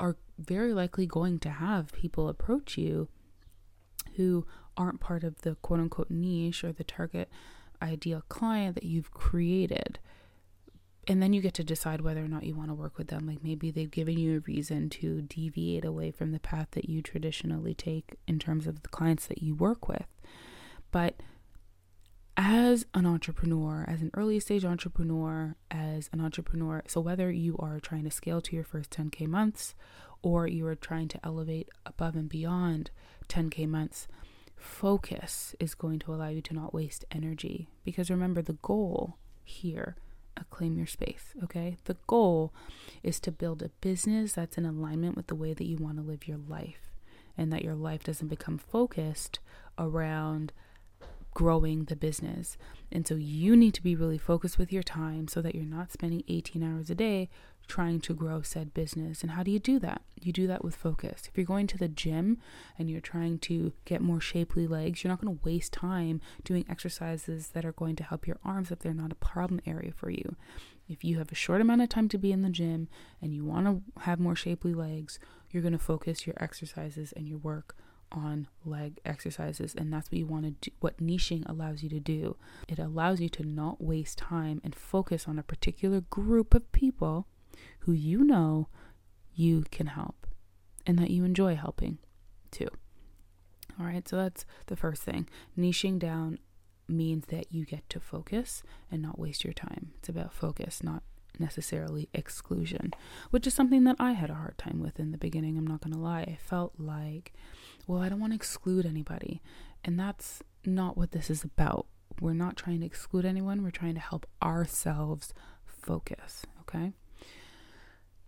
are 0.00 0.16
very 0.38 0.72
likely 0.72 1.06
going 1.06 1.38
to 1.40 1.50
have 1.50 1.92
people 1.92 2.28
approach 2.28 2.76
you 2.76 3.08
who 4.16 4.46
aren't 4.76 5.00
part 5.00 5.22
of 5.22 5.42
the 5.42 5.54
quote 5.56 5.80
unquote 5.80 6.10
niche 6.10 6.64
or 6.64 6.72
the 6.72 6.84
target 6.84 7.28
ideal 7.80 8.22
client 8.28 8.74
that 8.74 8.84
you've 8.84 9.12
created 9.12 9.98
and 11.08 11.20
then 11.20 11.32
you 11.32 11.40
get 11.40 11.54
to 11.54 11.64
decide 11.64 12.00
whether 12.00 12.24
or 12.24 12.28
not 12.28 12.44
you 12.44 12.54
want 12.54 12.68
to 12.68 12.74
work 12.74 12.96
with 12.96 13.08
them. 13.08 13.26
Like 13.26 13.42
maybe 13.42 13.70
they've 13.70 13.90
given 13.90 14.18
you 14.18 14.36
a 14.36 14.40
reason 14.40 14.88
to 14.90 15.22
deviate 15.22 15.84
away 15.84 16.12
from 16.12 16.30
the 16.30 16.38
path 16.38 16.68
that 16.72 16.88
you 16.88 17.02
traditionally 17.02 17.74
take 17.74 18.16
in 18.28 18.38
terms 18.38 18.66
of 18.66 18.82
the 18.82 18.88
clients 18.88 19.26
that 19.26 19.42
you 19.42 19.54
work 19.54 19.88
with. 19.88 20.06
But 20.92 21.16
as 22.36 22.86
an 22.94 23.04
entrepreneur, 23.04 23.84
as 23.88 24.00
an 24.00 24.10
early 24.14 24.38
stage 24.38 24.64
entrepreneur, 24.64 25.56
as 25.70 26.08
an 26.12 26.20
entrepreneur, 26.20 26.82
so 26.86 27.00
whether 27.00 27.32
you 27.32 27.56
are 27.58 27.80
trying 27.80 28.04
to 28.04 28.10
scale 28.10 28.40
to 28.40 28.54
your 28.54 28.64
first 28.64 28.90
10K 28.90 29.26
months 29.26 29.74
or 30.22 30.46
you 30.46 30.64
are 30.66 30.76
trying 30.76 31.08
to 31.08 31.20
elevate 31.24 31.68
above 31.84 32.14
and 32.14 32.28
beyond 32.28 32.92
10K 33.28 33.68
months, 33.68 34.06
focus 34.56 35.56
is 35.58 35.74
going 35.74 35.98
to 35.98 36.14
allow 36.14 36.28
you 36.28 36.40
to 36.42 36.54
not 36.54 36.72
waste 36.72 37.04
energy. 37.10 37.68
Because 37.84 38.08
remember, 38.08 38.40
the 38.40 38.52
goal 38.54 39.16
here 39.44 39.96
claim 40.50 40.76
your 40.76 40.86
space, 40.86 41.32
okay? 41.42 41.76
The 41.84 41.96
goal 42.06 42.52
is 43.02 43.20
to 43.20 43.32
build 43.32 43.62
a 43.62 43.70
business 43.80 44.34
that's 44.34 44.58
in 44.58 44.66
alignment 44.66 45.16
with 45.16 45.26
the 45.26 45.34
way 45.34 45.54
that 45.54 45.66
you 45.66 45.76
want 45.76 45.96
to 45.96 46.02
live 46.02 46.28
your 46.28 46.38
life 46.38 46.90
and 47.36 47.52
that 47.52 47.64
your 47.64 47.74
life 47.74 48.04
doesn't 48.04 48.28
become 48.28 48.58
focused 48.58 49.38
around 49.78 50.52
growing 51.34 51.84
the 51.84 51.96
business. 51.96 52.58
And 52.90 53.06
so 53.06 53.14
you 53.14 53.56
need 53.56 53.74
to 53.74 53.82
be 53.82 53.96
really 53.96 54.18
focused 54.18 54.58
with 54.58 54.72
your 54.72 54.82
time 54.82 55.28
so 55.28 55.40
that 55.40 55.54
you're 55.54 55.64
not 55.64 55.92
spending 55.92 56.22
18 56.28 56.62
hours 56.62 56.90
a 56.90 56.94
day 56.94 57.30
trying 57.68 58.00
to 58.00 58.14
grow 58.14 58.42
said 58.42 58.74
business. 58.74 59.22
And 59.22 59.32
how 59.32 59.42
do 59.42 59.50
you 59.50 59.58
do 59.58 59.78
that? 59.80 60.02
You 60.20 60.32
do 60.32 60.46
that 60.46 60.64
with 60.64 60.76
focus. 60.76 61.22
If 61.28 61.36
you're 61.36 61.46
going 61.46 61.66
to 61.68 61.78
the 61.78 61.88
gym 61.88 62.38
and 62.78 62.90
you're 62.90 63.00
trying 63.00 63.38
to 63.40 63.72
get 63.84 64.00
more 64.00 64.20
shapely 64.20 64.66
legs, 64.66 65.02
you're 65.02 65.10
not 65.10 65.20
going 65.20 65.36
to 65.36 65.44
waste 65.44 65.72
time 65.72 66.20
doing 66.44 66.64
exercises 66.68 67.48
that 67.48 67.64
are 67.64 67.72
going 67.72 67.96
to 67.96 68.04
help 68.04 68.26
your 68.26 68.38
arms 68.44 68.70
if 68.70 68.80
they're 68.80 68.94
not 68.94 69.12
a 69.12 69.16
problem 69.16 69.60
area 69.66 69.92
for 69.92 70.10
you. 70.10 70.36
If 70.88 71.04
you 71.04 71.18
have 71.18 71.32
a 71.32 71.36
short 71.36 71.60
amount 71.60 71.82
of 71.82 71.88
time 71.88 72.08
to 72.10 72.18
be 72.18 72.32
in 72.32 72.42
the 72.42 72.50
gym 72.50 72.88
and 73.20 73.34
you 73.34 73.44
want 73.44 73.66
to 73.66 74.02
have 74.02 74.20
more 74.20 74.36
shapely 74.36 74.74
legs, 74.74 75.18
you're 75.50 75.62
going 75.62 75.72
to 75.72 75.78
focus 75.78 76.26
your 76.26 76.36
exercises 76.38 77.12
and 77.12 77.28
your 77.28 77.38
work 77.38 77.76
on 78.12 78.46
leg 78.64 79.00
exercises 79.04 79.74
and 79.74 79.92
that's 79.92 80.10
what 80.10 80.18
you 80.18 80.26
want 80.26 80.44
to 80.44 80.70
do 80.70 80.70
what 80.80 80.98
niching 80.98 81.48
allows 81.48 81.82
you 81.82 81.88
to 81.88 81.98
do 81.98 82.36
it 82.68 82.78
allows 82.78 83.20
you 83.20 83.28
to 83.30 83.42
not 83.42 83.82
waste 83.82 84.18
time 84.18 84.60
and 84.62 84.74
focus 84.74 85.26
on 85.26 85.38
a 85.38 85.42
particular 85.42 86.02
group 86.02 86.54
of 86.54 86.70
people 86.72 87.26
who 87.80 87.92
you 87.92 88.24
know 88.24 88.68
you 89.34 89.64
can 89.70 89.88
help 89.88 90.26
and 90.86 90.98
that 90.98 91.10
you 91.10 91.24
enjoy 91.24 91.54
helping 91.54 91.98
too. 92.50 92.68
All 93.80 93.86
right, 93.86 94.06
so 94.06 94.16
that's 94.16 94.44
the 94.66 94.76
first 94.76 95.02
thing. 95.02 95.28
Niching 95.58 95.98
down 95.98 96.38
means 96.88 97.26
that 97.26 97.52
you 97.52 97.64
get 97.64 97.88
to 97.88 98.00
focus 98.00 98.62
and 98.90 99.00
not 99.00 99.18
waste 99.18 99.44
your 99.44 99.54
time. 99.54 99.92
It's 99.98 100.08
about 100.08 100.32
focus, 100.32 100.82
not 100.82 101.02
necessarily 101.38 102.08
exclusion, 102.12 102.92
which 103.30 103.46
is 103.46 103.54
something 103.54 103.84
that 103.84 103.96
I 103.98 104.12
had 104.12 104.30
a 104.30 104.34
hard 104.34 104.58
time 104.58 104.80
with 104.80 105.00
in 105.00 105.12
the 105.12 105.18
beginning. 105.18 105.56
I'm 105.56 105.66
not 105.66 105.80
going 105.80 105.94
to 105.94 105.98
lie. 105.98 106.22
I 106.22 106.38
felt 106.40 106.74
like, 106.78 107.32
well, 107.86 108.02
I 108.02 108.08
don't 108.08 108.20
want 108.20 108.32
to 108.32 108.36
exclude 108.36 108.84
anybody. 108.84 109.40
And 109.84 109.98
that's 109.98 110.42
not 110.64 110.96
what 110.96 111.12
this 111.12 111.30
is 111.30 111.42
about. 111.42 111.86
We're 112.20 112.34
not 112.34 112.56
trying 112.56 112.80
to 112.80 112.86
exclude 112.86 113.24
anyone, 113.24 113.62
we're 113.62 113.70
trying 113.70 113.94
to 113.94 114.00
help 114.00 114.26
ourselves 114.42 115.32
focus, 115.64 116.44
okay? 116.60 116.92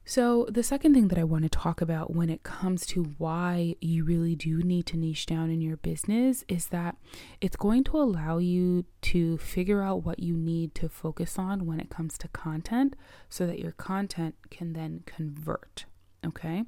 So, 0.06 0.46
the 0.50 0.62
second 0.62 0.92
thing 0.92 1.08
that 1.08 1.18
I 1.18 1.24
want 1.24 1.44
to 1.44 1.48
talk 1.48 1.80
about 1.80 2.14
when 2.14 2.28
it 2.28 2.42
comes 2.42 2.84
to 2.88 3.04
why 3.16 3.76
you 3.80 4.04
really 4.04 4.36
do 4.36 4.58
need 4.58 4.84
to 4.86 4.98
niche 4.98 5.24
down 5.24 5.50
in 5.50 5.62
your 5.62 5.78
business 5.78 6.44
is 6.46 6.66
that 6.66 6.96
it's 7.40 7.56
going 7.56 7.84
to 7.84 7.96
allow 7.96 8.36
you 8.36 8.84
to 9.02 9.38
figure 9.38 9.80
out 9.80 10.04
what 10.04 10.18
you 10.18 10.36
need 10.36 10.74
to 10.74 10.90
focus 10.90 11.38
on 11.38 11.64
when 11.64 11.80
it 11.80 11.88
comes 11.88 12.18
to 12.18 12.28
content 12.28 12.96
so 13.30 13.46
that 13.46 13.60
your 13.60 13.72
content 13.72 14.34
can 14.50 14.74
then 14.74 15.04
convert. 15.06 15.86
Okay? 16.24 16.64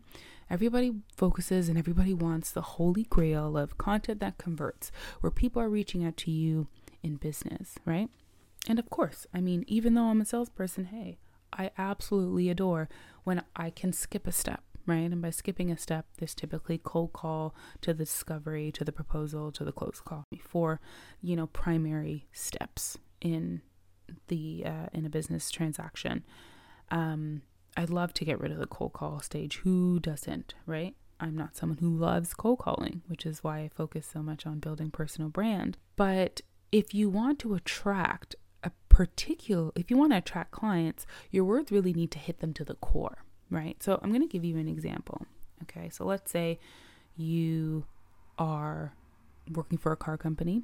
Everybody 0.49 0.95
focuses 1.15 1.69
and 1.69 1.77
everybody 1.77 2.15
wants 2.15 2.51
the 2.51 2.63
holy 2.63 3.05
grail 3.05 3.59
of 3.59 3.77
content 3.77 4.19
that 4.21 4.39
converts, 4.39 4.91
where 5.21 5.31
people 5.31 5.61
are 5.61 5.69
reaching 5.69 6.07
out 6.07 6.17
to 6.19 6.31
you 6.31 6.69
in 7.03 7.17
business, 7.17 7.75
right? 7.85 8.09
And 8.67 8.79
of 8.79 8.89
course, 8.89 9.27
I 9.35 9.43
mean, 9.43 9.63
even 9.67 9.93
though 9.93 10.05
I'm 10.05 10.23
a 10.23 10.25
salesperson, 10.25 10.87
hey, 10.87 11.19
I 11.59 11.71
absolutely 11.79 12.49
adore 12.51 12.89
when 13.25 13.43
I 13.55 13.71
can 13.71 13.93
skip 13.93 14.27
a 14.27 14.33
step, 14.33 14.63
right? 14.87 15.11
And 15.11 15.23
by 15.23 15.31
skipping 15.31 15.71
a 15.71 15.77
step, 15.77 16.07
there's 16.19 16.35
typically 16.35 16.79
cold 16.79 17.13
call 17.13 17.55
to 17.83 17.93
the 17.93 18.05
discovery, 18.05 18.71
to 18.73 18.85
the 18.85 18.93
proposal, 18.93 19.51
to 19.53 19.65
the 19.65 19.73
close 19.73 20.01
call 20.05 20.25
before, 20.31 20.81
you 21.21 21.37
know, 21.37 21.47
primary 21.47 22.27
steps 22.33 22.99
in 23.21 23.63
the 24.29 24.65
uh, 24.65 24.87
in 24.93 25.05
a 25.05 25.11
business 25.11 25.51
transaction. 25.51 26.25
Um, 26.91 27.43
I'd 27.77 27.91
love 27.91 28.15
to 28.15 28.25
get 28.25 28.41
rid 28.41 28.53
of 28.53 28.59
the 28.59 28.67
cold 28.67 28.93
call 28.93 29.21
stage. 29.21 29.57
Who 29.59 29.99
doesn't, 30.01 30.55
right? 30.65 30.95
I'm 31.19 31.37
not 31.37 31.57
someone 31.57 31.79
who 31.79 31.97
loves 31.97 32.35
cold 32.35 32.59
calling, 32.59 33.03
which 33.07 33.25
is 33.27 33.43
why 33.43 33.61
I 33.61 33.69
focus 33.69 34.09
so 34.13 34.23
much 34.23 34.47
on 34.47 34.59
building 34.59 34.91
personal 34.91 35.31
brand. 35.31 35.79
But 35.97 36.43
if 36.73 36.95
you 36.95 37.09
want 37.09 37.39
to 37.41 37.55
attract 37.55 38.37
particular, 38.97 39.73
if 39.77 39.91
you 39.91 39.97
want 39.99 40.13
to 40.13 40.17
attract 40.17 40.53
clients, 40.53 41.05
your 41.31 41.45
words 41.45 41.71
really 41.71 41.93
need 41.93 42.11
to 42.11 42.19
hit 42.19 42.41
them 42.41 42.55
to 42.55 42.65
the 42.65 42.77
core, 42.77 43.27
right? 43.51 43.83
So 43.83 44.01
I'm 44.03 44.09
going 44.09 44.23
to 44.23 44.27
give 44.27 44.43
you 44.43 44.57
an 44.57 44.69
example. 44.69 45.27
Okay, 45.65 45.91
so 45.91 46.07
let's 46.07 46.31
say 46.31 46.59
you 47.15 47.85
are 48.39 48.95
working 49.53 49.77
for 49.77 49.93
a 49.93 49.99
car 49.99 50.17
company 50.17 50.63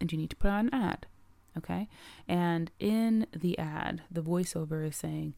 and 0.00 0.10
you 0.10 0.16
need 0.16 0.30
to 0.30 0.36
put 0.36 0.50
on 0.50 0.68
an 0.68 0.74
ad. 0.74 1.06
Okay, 1.58 1.86
and 2.26 2.70
in 2.80 3.26
the 3.36 3.58
ad, 3.58 4.00
the 4.10 4.22
voiceover 4.22 4.88
is 4.88 4.96
saying, 4.96 5.34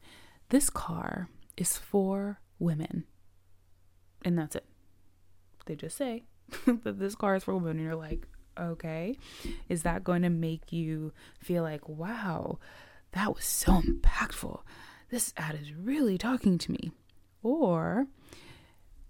This 0.47 0.69
car 0.69 1.27
is 1.57 1.75
for 1.75 2.39
women. 2.59 3.03
And 4.23 4.39
that's 4.39 4.55
it. 4.55 4.65
They 5.65 5.75
just 5.75 5.97
say 5.97 6.23
that 6.65 6.97
this 6.97 7.13
car 7.13 7.35
is 7.35 7.43
for 7.43 7.55
women, 7.55 7.71
and 7.71 7.81
you're 7.81 7.95
like, 7.95 8.25
okay, 8.59 9.17
is 9.69 9.83
that 9.83 10.03
going 10.03 10.21
to 10.21 10.29
make 10.29 10.71
you 10.71 11.13
feel 11.39 11.63
like, 11.63 11.87
wow, 11.87 12.59
that 13.11 13.33
was 13.33 13.45
so 13.45 13.81
impactful? 13.81 14.61
This 15.09 15.33
ad 15.37 15.55
is 15.55 15.73
really 15.73 16.17
talking 16.17 16.57
to 16.57 16.71
me. 16.71 16.91
Or 17.43 18.07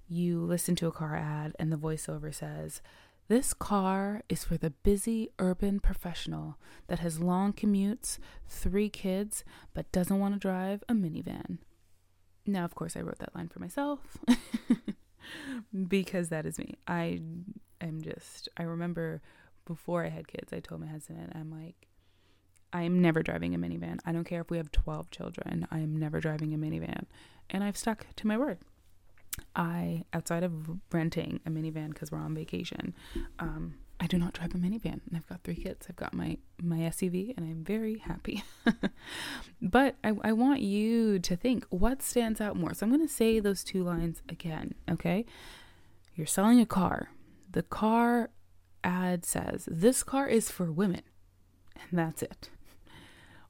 you 0.07 0.39
listen 0.39 0.75
to 0.77 0.87
a 0.87 0.91
car 0.91 1.15
ad 1.15 1.55
and 1.59 1.71
the 1.71 1.77
voiceover 1.77 2.33
says, 2.33 2.81
This 3.27 3.53
car 3.53 4.21
is 4.29 4.43
for 4.43 4.57
the 4.57 4.69
busy 4.69 5.29
urban 5.39 5.79
professional 5.79 6.57
that 6.87 6.99
has 6.99 7.19
long 7.19 7.53
commutes, 7.53 8.19
three 8.47 8.89
kids, 8.89 9.43
but 9.73 9.91
doesn't 9.91 10.19
want 10.19 10.35
to 10.35 10.39
drive 10.39 10.83
a 10.87 10.93
minivan. 10.93 11.57
Now, 12.45 12.63
of 12.63 12.75
course, 12.75 12.95
I 12.95 13.01
wrote 13.01 13.19
that 13.19 13.35
line 13.35 13.49
for 13.49 13.59
myself 13.59 13.99
because 15.87 16.29
that 16.29 16.45
is 16.45 16.57
me. 16.57 16.75
I 16.87 17.21
am 17.85 18.01
just, 18.01 18.49
I 18.57 18.63
remember 18.63 19.21
before 19.65 20.05
I 20.05 20.09
had 20.09 20.27
kids, 20.27 20.53
I 20.53 20.59
told 20.59 20.81
my 20.81 20.87
husband, 20.87 21.31
I'm 21.35 21.51
like, 21.51 21.87
I 22.73 22.83
am 22.83 23.01
never 23.01 23.23
driving 23.23 23.55
a 23.55 23.57
minivan. 23.57 23.99
I 24.05 24.11
don't 24.11 24.23
care 24.23 24.41
if 24.41 24.49
we 24.49 24.57
have 24.57 24.71
12 24.71 25.11
children. 25.11 25.67
I 25.71 25.79
am 25.79 25.97
never 25.97 26.19
driving 26.19 26.53
a 26.53 26.57
minivan. 26.57 27.05
And 27.49 27.63
I've 27.63 27.77
stuck 27.77 28.07
to 28.17 28.27
my 28.27 28.37
word. 28.37 28.59
I, 29.55 30.03
outside 30.13 30.43
of 30.43 30.79
renting 30.91 31.39
a 31.45 31.49
minivan 31.49 31.89
because 31.89 32.11
we're 32.11 32.17
on 32.19 32.33
vacation, 32.33 32.93
um, 33.39 33.75
I 33.99 34.07
do 34.07 34.17
not 34.17 34.33
drive 34.33 34.53
a 34.53 34.57
minivan. 34.57 34.99
And 35.07 35.15
I've 35.15 35.27
got 35.27 35.43
three 35.43 35.55
kids. 35.55 35.87
I've 35.89 35.95
got 35.95 36.13
my, 36.13 36.37
my 36.61 36.79
SUV 36.79 37.35
and 37.37 37.45
I'm 37.45 37.63
very 37.63 37.99
happy. 37.99 38.43
but 39.61 39.95
I, 40.03 40.13
I 40.23 40.33
want 40.33 40.61
you 40.61 41.19
to 41.19 41.35
think 41.35 41.65
what 41.69 42.01
stands 42.01 42.41
out 42.41 42.55
more. 42.55 42.73
So 42.73 42.85
I'm 42.85 42.91
going 42.91 43.07
to 43.07 43.13
say 43.13 43.39
those 43.39 43.63
two 43.63 43.83
lines 43.83 44.21
again, 44.29 44.75
okay? 44.91 45.25
You're 46.15 46.27
selling 46.27 46.59
a 46.59 46.65
car. 46.65 47.09
The 47.57 47.63
car 47.63 48.29
ad 48.83 49.25
says, 49.25 49.67
This 49.67 50.03
car 50.03 50.27
is 50.27 50.51
for 50.51 50.71
women. 50.71 51.01
And 51.75 51.97
that's 51.97 52.21
it. 52.21 52.51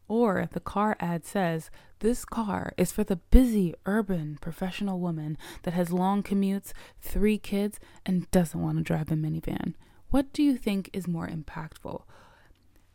Or 0.07 0.47
the 0.53 0.61
car 0.61 0.95
ad 1.01 1.25
says, 1.25 1.69
This 1.99 2.23
car 2.23 2.71
is 2.77 2.93
for 2.93 3.03
the 3.03 3.17
busy, 3.17 3.75
urban, 3.85 4.37
professional 4.39 5.01
woman 5.01 5.37
that 5.63 5.73
has 5.73 5.91
long 5.91 6.23
commutes, 6.23 6.71
three 7.01 7.37
kids, 7.37 7.81
and 8.05 8.31
doesn't 8.31 8.61
want 8.61 8.77
to 8.77 8.83
drive 8.85 9.11
a 9.11 9.15
minivan. 9.15 9.73
What 10.09 10.31
do 10.31 10.41
you 10.41 10.55
think 10.55 10.89
is 10.93 11.05
more 11.05 11.27
impactful? 11.27 12.03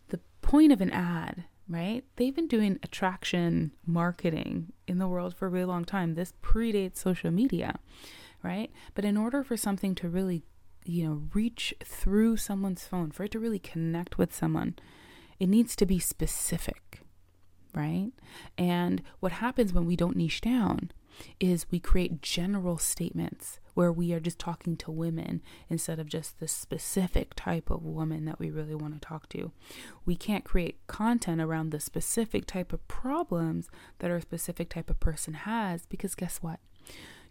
The 0.08 0.20
point 0.40 0.72
of 0.72 0.80
an 0.80 0.92
ad, 0.92 1.44
right? 1.68 2.04
They've 2.16 2.34
been 2.34 2.48
doing 2.48 2.78
attraction 2.82 3.72
marketing 3.84 4.72
in 4.88 4.96
the 4.96 5.08
world 5.08 5.34
for 5.36 5.44
a 5.44 5.50
really 5.50 5.66
long 5.66 5.84
time. 5.84 6.14
This 6.14 6.32
predates 6.42 6.96
social 6.96 7.30
media, 7.30 7.80
right? 8.42 8.70
But 8.94 9.04
in 9.04 9.18
order 9.18 9.44
for 9.44 9.58
something 9.58 9.94
to 9.96 10.08
really, 10.08 10.44
you 10.84 11.04
know, 11.04 11.22
reach 11.34 11.74
through 11.84 12.36
someone's 12.36 12.86
phone, 12.86 13.10
for 13.10 13.24
it 13.24 13.32
to 13.32 13.38
really 13.38 13.58
connect 13.58 14.18
with 14.18 14.34
someone, 14.34 14.76
it 15.38 15.48
needs 15.48 15.74
to 15.76 15.86
be 15.86 15.98
specific, 15.98 17.00
right? 17.74 18.10
And 18.56 19.02
what 19.20 19.32
happens 19.32 19.72
when 19.72 19.86
we 19.86 19.96
don't 19.96 20.16
niche 20.16 20.40
down 20.40 20.90
is 21.40 21.70
we 21.70 21.78
create 21.78 22.22
general 22.22 22.78
statements 22.78 23.60
where 23.74 23.92
we 23.92 24.12
are 24.12 24.20
just 24.20 24.38
talking 24.38 24.76
to 24.76 24.90
women 24.90 25.42
instead 25.68 25.98
of 25.98 26.08
just 26.08 26.38
the 26.38 26.48
specific 26.48 27.34
type 27.34 27.70
of 27.70 27.82
woman 27.82 28.24
that 28.24 28.38
we 28.38 28.50
really 28.50 28.74
want 28.74 28.94
to 28.94 29.00
talk 29.00 29.28
to. 29.30 29.50
We 30.04 30.16
can't 30.16 30.44
create 30.44 30.86
content 30.86 31.40
around 31.40 31.70
the 31.70 31.80
specific 31.80 32.46
type 32.46 32.72
of 32.72 32.86
problems 32.88 33.68
that 33.98 34.10
our 34.10 34.20
specific 34.20 34.68
type 34.70 34.90
of 34.90 35.00
person 35.00 35.34
has 35.34 35.86
because 35.86 36.14
guess 36.14 36.38
what? 36.38 36.60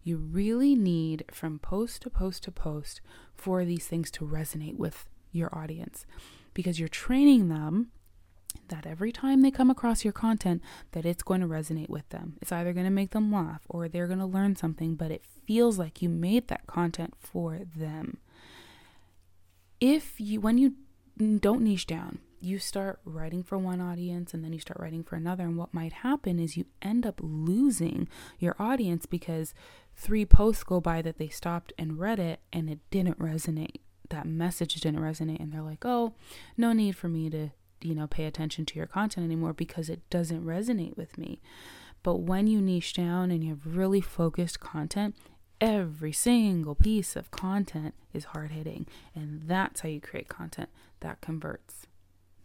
You 0.03 0.17
really 0.17 0.75
need 0.75 1.25
from 1.31 1.60
post 1.60 2.01
to 2.03 2.10
post 2.10 2.43
to 2.43 2.51
post 2.51 3.01
for 3.36 3.65
these 3.65 3.88
things 3.88 4.10
to 4.12 4.25
resonate 4.25 4.77
with 4.77 5.05
your 5.31 5.55
audience 5.55 6.05
because 6.53 6.79
you're 6.79 6.89
training 6.89 7.48
them 7.50 7.91
that 8.67 8.86
every 8.86 9.12
time 9.12 9.41
they 9.41 9.51
come 9.51 9.70
across 9.70 10.03
your 10.03 10.12
content 10.12 10.62
that 10.91 11.05
it's 11.05 11.24
going 11.24 11.41
to 11.41 11.48
resonate 11.48 11.89
with 11.89 12.08
them. 12.10 12.38
It's 12.41 12.51
either 12.51 12.74
going 12.74 12.86
to 12.86 12.91
make 12.91 13.12
them 13.12 13.31
laugh 13.31 13.62
or 13.70 13.88
they're 13.88 14.08
going 14.08 14.20
to 14.20 14.25
learn 14.25 14.55
something, 14.55 14.96
but 14.96 15.12
it 15.12 15.24
feels 15.46 15.77
like 15.77 16.01
you 16.01 16.10
made 16.10 16.48
that 16.48 16.67
content 16.67 17.13
for 17.17 17.60
them. 17.75 18.17
If 19.79 20.20
you 20.20 20.41
when 20.41 20.58
you 20.58 20.74
don't 21.17 21.62
niche 21.62 21.88
down, 21.88 22.20
you 22.41 22.60
start 22.60 23.00
writing 23.05 23.43
for 23.43 23.57
one 23.57 23.79
audience 23.79 24.33
and 24.33 24.43
then 24.43 24.51
you 24.51 24.60
start 24.60 24.79
writing 24.79 25.03
for 25.03 25.15
another 25.15 25.43
and 25.43 25.57
what 25.57 25.74
might 25.74 25.93
happen 25.93 26.39
is 26.39 26.57
you 26.57 26.65
end 26.81 27.05
up 27.05 27.19
losing 27.21 28.07
your 28.39 28.55
audience 28.60 29.05
because 29.05 29.53
three 29.95 30.25
posts 30.25 30.63
go 30.63 30.81
by 30.81 31.01
that 31.01 31.17
they 31.17 31.29
stopped 31.29 31.71
and 31.77 32.00
read 32.00 32.19
it 32.19 32.39
and 32.51 32.69
it 32.69 32.79
didn't 32.89 33.19
resonate 33.19 33.77
that 34.10 34.25
message 34.25 34.74
didn't 34.75 35.00
resonate 35.00 35.39
and 35.39 35.53
they're 35.53 35.62
like 35.62 35.86
oh 35.86 36.13
no 36.57 36.74
need 36.74 36.95
for 36.95 37.07
me 37.07 37.29
to 37.29 37.51
you 37.83 37.95
know, 37.95 38.07
pay 38.07 38.25
attention 38.25 38.65
to 38.65 38.75
your 38.75 38.88
content 38.88 39.25
anymore 39.25 39.53
because 39.53 39.89
it 39.89 40.07
doesn't 40.10 40.45
resonate 40.45 40.98
with 40.98 41.17
me. 41.17 41.41
But 42.03 42.17
when 42.17 42.48
you 42.48 42.62
niche 42.62 42.93
down 42.93 43.31
and 43.31 43.43
you 43.43 43.51
have 43.51 43.77
really 43.77 44.01
focused 44.01 44.60
content, 44.60 45.15
every 45.60 46.12
single 46.12 46.75
piece 46.75 47.15
of 47.15 47.31
content 47.31 47.93
is 48.13 48.25
hard 48.25 48.51
hitting. 48.51 48.88
And 49.13 49.43
that's 49.43 49.81
how 49.81 49.89
you 49.89 50.01
create 50.01 50.27
content 50.27 50.69
that 51.01 51.21
converts. 51.21 51.88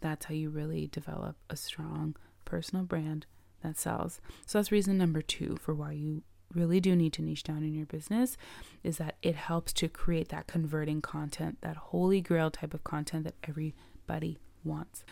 That's 0.01 0.25
how 0.25 0.33
you 0.33 0.49
really 0.49 0.87
develop 0.87 1.35
a 1.49 1.55
strong 1.55 2.15
personal 2.45 2.85
brand 2.85 3.25
that 3.63 3.77
sells. 3.77 4.21
So 4.45 4.57
that's 4.57 4.71
reason 4.71 4.97
number 4.97 5.21
two 5.21 5.57
for 5.57 5.73
why 5.73 5.93
you 5.93 6.23
really 6.53 6.79
do 6.79 6.95
need 6.95 7.13
to 7.13 7.21
niche 7.21 7.43
down 7.43 7.63
in 7.63 7.73
your 7.73 7.85
business 7.85 8.37
is 8.83 8.97
that 8.97 9.15
it 9.21 9.35
helps 9.35 9.73
to 9.73 9.89
create 9.89 10.29
that 10.29 10.47
converting 10.47 11.01
content, 11.01 11.57
that 11.61 11.75
holy 11.75 12.21
grail 12.21 12.49
type 12.49 12.73
of 12.73 12.83
content 12.83 13.25
that 13.25 13.35
everybody 13.43 14.37
wants. 14.63 15.03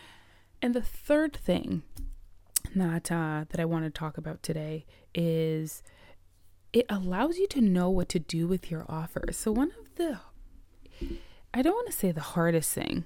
And 0.62 0.74
the 0.74 0.82
third 0.82 1.36
thing 1.36 1.82
that 2.74 3.12
uh, 3.12 3.44
that 3.50 3.60
I 3.60 3.64
want 3.64 3.84
to 3.84 3.90
talk 3.90 4.18
about 4.18 4.42
today 4.42 4.86
is 5.14 5.82
it 6.72 6.86
allows 6.88 7.38
you 7.38 7.46
to 7.48 7.60
know 7.60 7.90
what 7.90 8.08
to 8.10 8.18
do 8.18 8.46
with 8.46 8.70
your 8.70 8.84
offers. 8.88 9.36
So 9.36 9.52
one 9.52 9.72
of 9.78 9.94
the 9.96 10.18
I 11.54 11.62
don't 11.62 11.74
want 11.74 11.86
to 11.86 11.92
say 11.92 12.12
the 12.12 12.20
hardest 12.20 12.72
thing, 12.72 13.04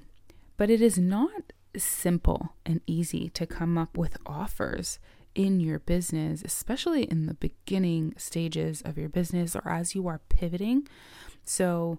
but 0.56 0.70
it 0.70 0.80
is 0.80 0.98
not 0.98 1.52
simple 1.76 2.54
and 2.64 2.80
easy 2.86 3.28
to 3.30 3.46
come 3.46 3.78
up 3.78 3.96
with 3.96 4.16
offers 4.26 4.98
in 5.34 5.60
your 5.60 5.78
business, 5.78 6.42
especially 6.42 7.04
in 7.04 7.26
the 7.26 7.34
beginning 7.34 8.14
stages 8.16 8.82
of 8.82 8.98
your 8.98 9.08
business 9.08 9.54
or 9.54 9.68
as 9.68 9.94
you 9.94 10.08
are 10.08 10.20
pivoting. 10.28 10.86
So 11.44 11.98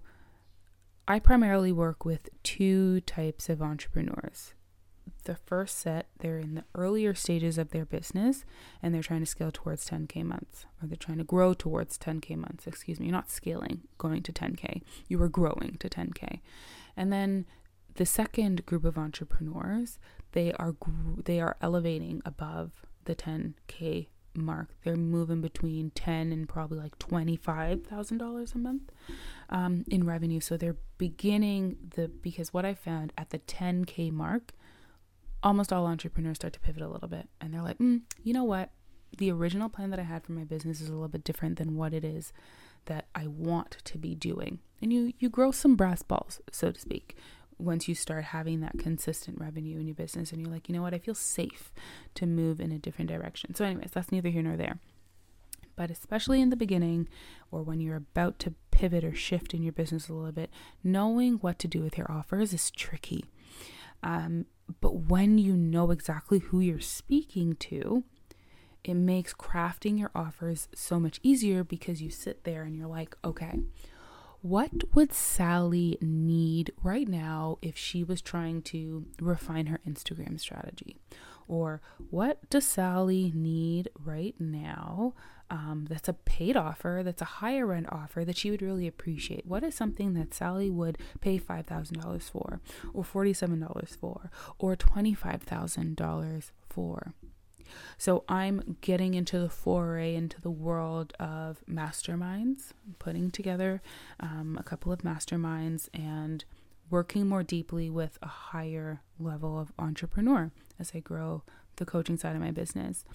I 1.08 1.20
primarily 1.20 1.72
work 1.72 2.04
with 2.06 2.30
two 2.44 3.02
types 3.02 3.50
of 3.50 3.62
entrepreneurs 3.62 4.54
the 5.24 5.36
first 5.36 5.80
set, 5.80 6.08
they're 6.20 6.40
in 6.40 6.56
the 6.56 6.64
earlier 6.76 7.14
stages 7.14 7.58
of 7.58 7.70
their 7.72 7.86
business 7.86 8.44
and 8.82 8.94
they're 8.94 9.04
trying 9.04 9.20
to 9.20 9.26
scale 9.26 9.52
towards 9.52 9.88
10K 9.90 10.24
months, 10.24 10.66
or 10.82 10.88
they're 10.88 10.96
trying 10.96 11.20
to 11.20 11.24
grow 11.24 11.54
towards 11.54 11.98
10K 11.98 12.36
months. 12.38 12.66
Excuse 12.66 13.00
me, 13.00 13.08
you're 13.08 13.14
not 13.14 13.30
scaling, 13.30 13.82
going 13.98 14.24
to 14.24 14.34
10K. 14.34 14.82
You 15.08 15.22
are 15.22 15.30
growing 15.30 15.78
to 15.80 15.90
10K. 15.90 16.40
And 16.98 17.14
then 17.14 17.46
the 17.96 18.06
second 18.06 18.66
group 18.66 18.86
of 18.86 18.98
entrepreneurs, 18.98 20.00
they 20.32 20.54
are 20.54 20.76
they 21.26 21.40
are 21.40 21.58
elevating 21.62 22.22
above 22.26 22.86
the 23.06 23.16
10K 23.16 24.08
mark. 24.36 24.70
They're 24.84 24.96
moving 24.96 25.42
between 25.42 25.92
10 25.92 26.32
and 26.32 26.48
probably 26.48 26.80
like 26.80 26.98
$25,000 27.00 28.56
a 28.56 28.58
month 28.58 28.92
um, 29.50 29.84
in 29.90 30.06
revenue. 30.06 30.40
So 30.40 30.58
they're 30.58 30.78
beginning 30.98 31.78
the, 31.96 32.08
because 32.08 32.54
what 32.54 32.66
I 32.66 32.74
found 32.74 33.14
at 33.18 33.32
the 33.32 33.40
10K 33.40 34.12
mark, 34.12 34.54
almost 35.44 35.74
all 35.74 35.86
entrepreneurs 35.86 36.38
start 36.38 36.54
to 36.54 36.60
pivot 36.60 36.82
a 36.82 36.88
little 36.88 37.10
bit 37.10 37.28
and 37.40 37.54
they're 37.54 37.62
like, 37.62 37.80
mm, 37.80 38.02
you 38.24 38.34
know 38.34 38.44
what? 38.44 38.70
The 39.18 39.32
original 39.32 39.68
plan 39.68 39.90
that 39.90 40.00
I 40.00 40.04
had 40.04 40.24
for 40.24 40.32
my 40.32 40.46
business 40.46 40.80
is 40.80 40.88
a 40.88 40.94
little 40.94 41.10
bit 41.10 41.26
different 41.26 41.58
than 41.58 41.76
what 41.76 41.94
it 41.94 42.06
is 42.06 42.32
that 42.86 43.08
I 43.14 43.28
want 43.28 43.78
to 43.84 43.98
be 43.98 44.16
doing. 44.16 44.60
And 44.82 44.92
you 44.92 45.14
you 45.20 45.30
grow 45.30 45.52
some 45.52 45.76
brass 45.76 46.02
balls, 46.02 46.40
so 46.52 46.72
to 46.72 46.80
speak, 46.80 47.18
once 47.62 47.88
you 47.88 47.96
start 47.96 48.26
having 48.26 48.60
that 48.62 48.80
consistent 48.80 49.40
revenue 49.40 49.80
in 49.80 49.88
your 49.88 49.96
business 49.96 50.32
and 50.32 50.42
you're 50.42 50.52
like, 50.52 50.68
you 50.68 50.76
know 50.76 50.82
what, 50.82 50.94
I 50.94 51.00
feel 51.00 51.16
safe 51.16 51.72
to 52.16 52.26
move 52.26 52.60
in 52.60 52.72
a 52.72 52.80
different 52.80 53.10
direction. 53.10 53.54
So, 53.56 53.66
anyways, 53.66 53.92
that's 53.92 54.12
neither 54.12 54.30
here 54.30 54.44
nor 54.44 54.58
there. 54.58 54.80
But 55.76 55.90
especially 55.90 56.42
in 56.42 56.50
the 56.50 56.56
beginning 56.56 57.08
or 57.50 57.64
when 57.64 57.80
you're 57.80 57.96
about 57.96 58.40
to 58.40 58.54
pivot 58.72 59.04
or 59.04 59.16
shift 59.16 59.54
in 59.54 59.64
your 59.64 59.74
business 59.74 60.10
a 60.10 60.14
little 60.14 60.32
bit, 60.32 60.50
knowing 60.84 61.36
what 61.36 61.60
to 61.60 61.68
do 61.68 61.82
with 61.82 61.98
your 61.98 62.12
offers 62.12 62.54
is 62.54 62.72
tricky. 62.72 63.26
Um, 64.04 64.46
but 64.80 64.96
when 64.96 65.38
you 65.38 65.56
know 65.56 65.92
exactly 65.92 66.40
who 66.40 66.60
you're 66.60 66.80
speaking 66.80 67.56
to, 67.56 68.04
it 68.84 68.96
makes 68.96 69.34
crafting 69.34 70.00
your 70.00 70.12
offers 70.16 70.68
so 70.74 71.00
much 71.00 71.20
easier 71.22 71.64
because 71.64 72.02
you 72.02 72.10
sit 72.10 72.44
there 72.44 72.64
and 72.64 72.76
you're 72.76 72.88
like, 72.88 73.16
okay, 73.24 73.60
what 74.42 74.72
would 74.96 75.14
Sally 75.14 75.98
need 76.02 76.72
right 76.84 77.08
now 77.08 77.58
if 77.62 77.78
she 77.78 78.04
was 78.04 78.22
trying 78.22 78.62
to 78.64 79.06
refine 79.20 79.68
her 79.68 79.80
Instagram 79.88 80.40
strategy? 80.40 80.98
Or 81.48 81.82
what 82.10 82.50
does 82.50 82.66
Sally 82.66 83.32
need 83.36 83.90
right 84.04 84.36
now 84.40 85.14
um, 85.50 85.86
that's 85.90 86.08
a 86.08 86.14
paid 86.14 86.56
offer, 86.56 87.02
that's 87.04 87.22
a 87.22 87.26
higher 87.26 87.74
end 87.74 87.88
offer 87.92 88.24
that 88.24 88.38
she 88.38 88.50
would 88.50 88.62
really 88.62 88.88
appreciate? 88.88 89.46
What 89.46 89.64
is 89.64 89.76
something 89.76 90.14
that 90.14 90.34
Sally 90.34 90.70
would 90.70 90.98
pay 91.20 91.38
$5,000 91.38 92.22
for, 92.32 92.62
or 92.94 93.04
$47 93.04 93.98
for, 93.98 94.32
or 94.58 94.76
$25,000 94.76 96.52
for? 96.70 97.14
So 97.98 98.24
I'm 98.28 98.78
getting 98.82 99.14
into 99.14 99.40
the 99.40 99.50
foray 99.50 100.16
into 100.16 100.40
the 100.42 100.52
world 100.52 101.14
of 101.20 101.64
masterminds, 101.70 102.72
putting 103.00 103.32
together 103.32 103.82
um, 104.20 104.58
a 104.60 104.64
couple 104.64 104.92
of 104.92 105.00
masterminds 105.00 105.90
and 105.94 106.44
working 106.90 107.28
more 107.28 107.44
deeply 107.44 107.90
with 107.90 108.18
a 108.22 108.28
higher 108.28 109.02
level 109.20 109.60
of 109.60 109.72
entrepreneur 109.80 110.52
as 110.80 110.92
I 110.94 111.00
grow 111.00 111.44
the 111.78 111.86
coaching 111.86 112.18
side 112.18 112.36
of 112.36 112.42
my 112.42 112.52
business. 112.52 113.06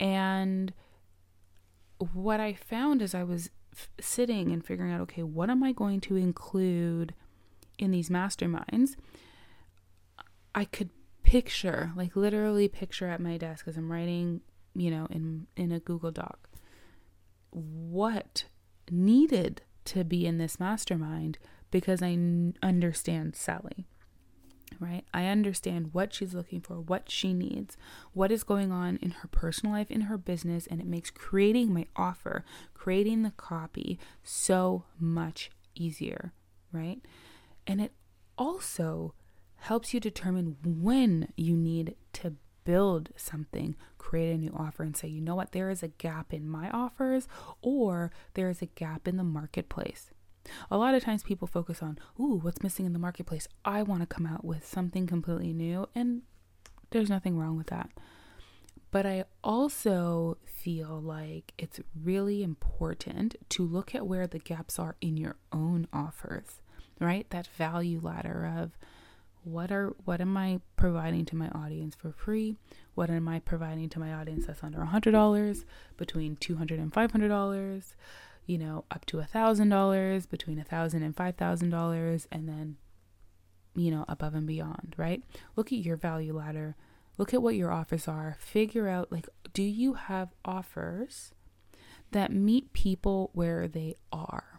And 0.00 0.72
what 2.12 2.40
I 2.40 2.54
found 2.54 3.02
as 3.02 3.14
I 3.14 3.22
was 3.22 3.50
f- 3.72 3.90
sitting 4.00 4.50
and 4.50 4.64
figuring 4.64 4.92
out, 4.92 5.00
okay, 5.02 5.22
what 5.22 5.50
am 5.50 5.62
I 5.62 5.72
going 5.72 6.00
to 6.02 6.16
include 6.16 7.14
in 7.78 7.90
these 7.90 8.08
masterminds? 8.08 8.96
I 10.54 10.64
could 10.64 10.90
picture, 11.24 11.92
like 11.96 12.14
literally 12.14 12.68
picture 12.68 13.08
at 13.08 13.20
my 13.20 13.36
desk 13.36 13.66
as 13.66 13.76
I'm 13.76 13.90
writing, 13.90 14.42
you 14.74 14.90
know, 14.90 15.06
in 15.10 15.46
in 15.56 15.72
a 15.72 15.80
Google 15.80 16.12
Doc, 16.12 16.48
what 17.50 18.44
needed 18.90 19.62
to 19.86 20.04
be 20.04 20.26
in 20.26 20.38
this 20.38 20.60
mastermind 20.60 21.38
because 21.70 22.02
I 22.02 22.10
n- 22.10 22.54
understand 22.62 23.34
Sally. 23.34 23.86
Right? 24.80 25.04
I 25.14 25.26
understand 25.26 25.90
what 25.92 26.12
she's 26.12 26.34
looking 26.34 26.60
for, 26.60 26.74
what 26.74 27.08
she 27.08 27.32
needs, 27.32 27.76
what 28.12 28.32
is 28.32 28.42
going 28.42 28.72
on 28.72 28.98
in 29.00 29.12
her 29.12 29.28
personal 29.28 29.74
life, 29.74 29.90
in 29.90 30.02
her 30.02 30.18
business, 30.18 30.66
and 30.66 30.80
it 30.80 30.86
makes 30.86 31.10
creating 31.10 31.72
my 31.72 31.86
offer, 31.94 32.44
creating 32.74 33.22
the 33.22 33.30
copy 33.30 34.00
so 34.24 34.84
much 34.98 35.50
easier, 35.76 36.32
right? 36.72 37.00
And 37.68 37.80
it 37.80 37.92
also 38.36 39.14
helps 39.64 39.94
you 39.94 40.00
determine 40.00 40.56
when 40.62 41.32
you 41.36 41.56
need 41.56 41.94
to 42.12 42.34
build 42.64 43.08
something, 43.16 43.74
create 43.96 44.34
a 44.34 44.36
new 44.36 44.54
offer, 44.54 44.82
and 44.82 44.94
say, 44.94 45.08
you 45.08 45.22
know 45.22 45.34
what, 45.34 45.52
there 45.52 45.70
is 45.70 45.82
a 45.82 45.88
gap 45.88 46.34
in 46.34 46.46
my 46.46 46.68
offers 46.68 47.26
or 47.62 48.12
there 48.34 48.50
is 48.50 48.60
a 48.60 48.66
gap 48.66 49.08
in 49.08 49.16
the 49.16 49.24
marketplace. 49.24 50.10
A 50.70 50.76
lot 50.76 50.94
of 50.94 51.02
times 51.02 51.22
people 51.22 51.48
focus 51.48 51.82
on, 51.82 51.98
ooh, 52.20 52.38
what's 52.42 52.62
missing 52.62 52.84
in 52.84 52.92
the 52.92 52.98
marketplace? 52.98 53.48
I 53.64 53.82
want 53.82 54.02
to 54.02 54.06
come 54.06 54.26
out 54.26 54.44
with 54.44 54.66
something 54.66 55.06
completely 55.06 55.54
new, 55.54 55.88
and 55.94 56.20
there's 56.90 57.08
nothing 57.08 57.38
wrong 57.38 57.56
with 57.56 57.68
that. 57.68 57.88
But 58.90 59.06
I 59.06 59.24
also 59.42 60.36
feel 60.44 61.00
like 61.00 61.54
it's 61.56 61.80
really 62.02 62.42
important 62.42 63.36
to 63.48 63.64
look 63.64 63.94
at 63.94 64.06
where 64.06 64.26
the 64.26 64.38
gaps 64.38 64.78
are 64.78 64.96
in 65.00 65.16
your 65.16 65.36
own 65.52 65.88
offers, 65.90 66.60
right? 67.00 67.28
That 67.30 67.46
value 67.46 67.98
ladder 68.02 68.54
of, 68.58 68.76
what 69.44 69.70
are 69.70 69.94
what 70.04 70.20
am 70.20 70.36
I 70.36 70.60
providing 70.76 71.24
to 71.26 71.36
my 71.36 71.48
audience 71.50 71.94
for 71.94 72.12
free? 72.12 72.56
What 72.94 73.10
am 73.10 73.28
I 73.28 73.40
providing 73.40 73.88
to 73.90 74.00
my 74.00 74.12
audience 74.12 74.46
that's 74.46 74.62
under 74.62 74.80
a 74.82 74.86
hundred 74.86 75.12
dollars, 75.12 75.64
between 75.96 76.36
two 76.36 76.56
hundred 76.56 76.80
and 76.80 76.92
five 76.92 77.12
hundred 77.12 77.28
dollars, 77.28 77.92
and 77.92 77.92
$500, 77.92 77.94
you 78.46 78.58
know, 78.58 78.84
up 78.90 79.04
to 79.06 79.20
a 79.20 79.24
thousand 79.24 79.68
dollars, 79.68 80.26
between 80.26 80.58
a 80.58 80.64
thousand 80.64 81.02
and 81.02 81.16
five 81.16 81.36
thousand 81.36 81.70
dollars, 81.70 82.26
and 82.32 82.48
then, 82.48 82.76
you 83.74 83.90
know, 83.90 84.04
above 84.08 84.34
and 84.34 84.46
beyond, 84.46 84.94
right? 84.96 85.22
Look 85.56 85.72
at 85.72 85.78
your 85.78 85.96
value 85.96 86.36
ladder. 86.36 86.76
Look 87.16 87.32
at 87.32 87.42
what 87.42 87.54
your 87.54 87.70
offers 87.70 88.08
are. 88.08 88.36
Figure 88.40 88.88
out 88.88 89.12
like, 89.12 89.28
do 89.52 89.62
you 89.62 89.94
have 89.94 90.34
offers 90.44 91.32
that 92.10 92.32
meet 92.32 92.72
people 92.72 93.30
where 93.34 93.68
they 93.68 93.96
are? 94.12 94.53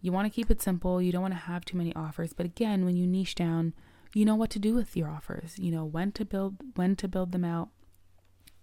You 0.00 0.12
want 0.12 0.26
to 0.26 0.34
keep 0.34 0.50
it 0.50 0.62
simple. 0.62 1.02
You 1.02 1.12
don't 1.12 1.22
want 1.22 1.34
to 1.34 1.40
have 1.40 1.64
too 1.64 1.76
many 1.76 1.94
offers. 1.94 2.32
But 2.32 2.46
again, 2.46 2.84
when 2.84 2.96
you 2.96 3.06
niche 3.06 3.34
down, 3.34 3.74
you 4.14 4.24
know 4.24 4.36
what 4.36 4.50
to 4.50 4.58
do 4.58 4.74
with 4.74 4.96
your 4.96 5.08
offers. 5.08 5.58
You 5.58 5.72
know 5.72 5.84
when 5.84 6.12
to 6.12 6.24
build 6.24 6.56
when 6.76 6.96
to 6.96 7.08
build 7.08 7.32
them 7.32 7.44
out 7.44 7.68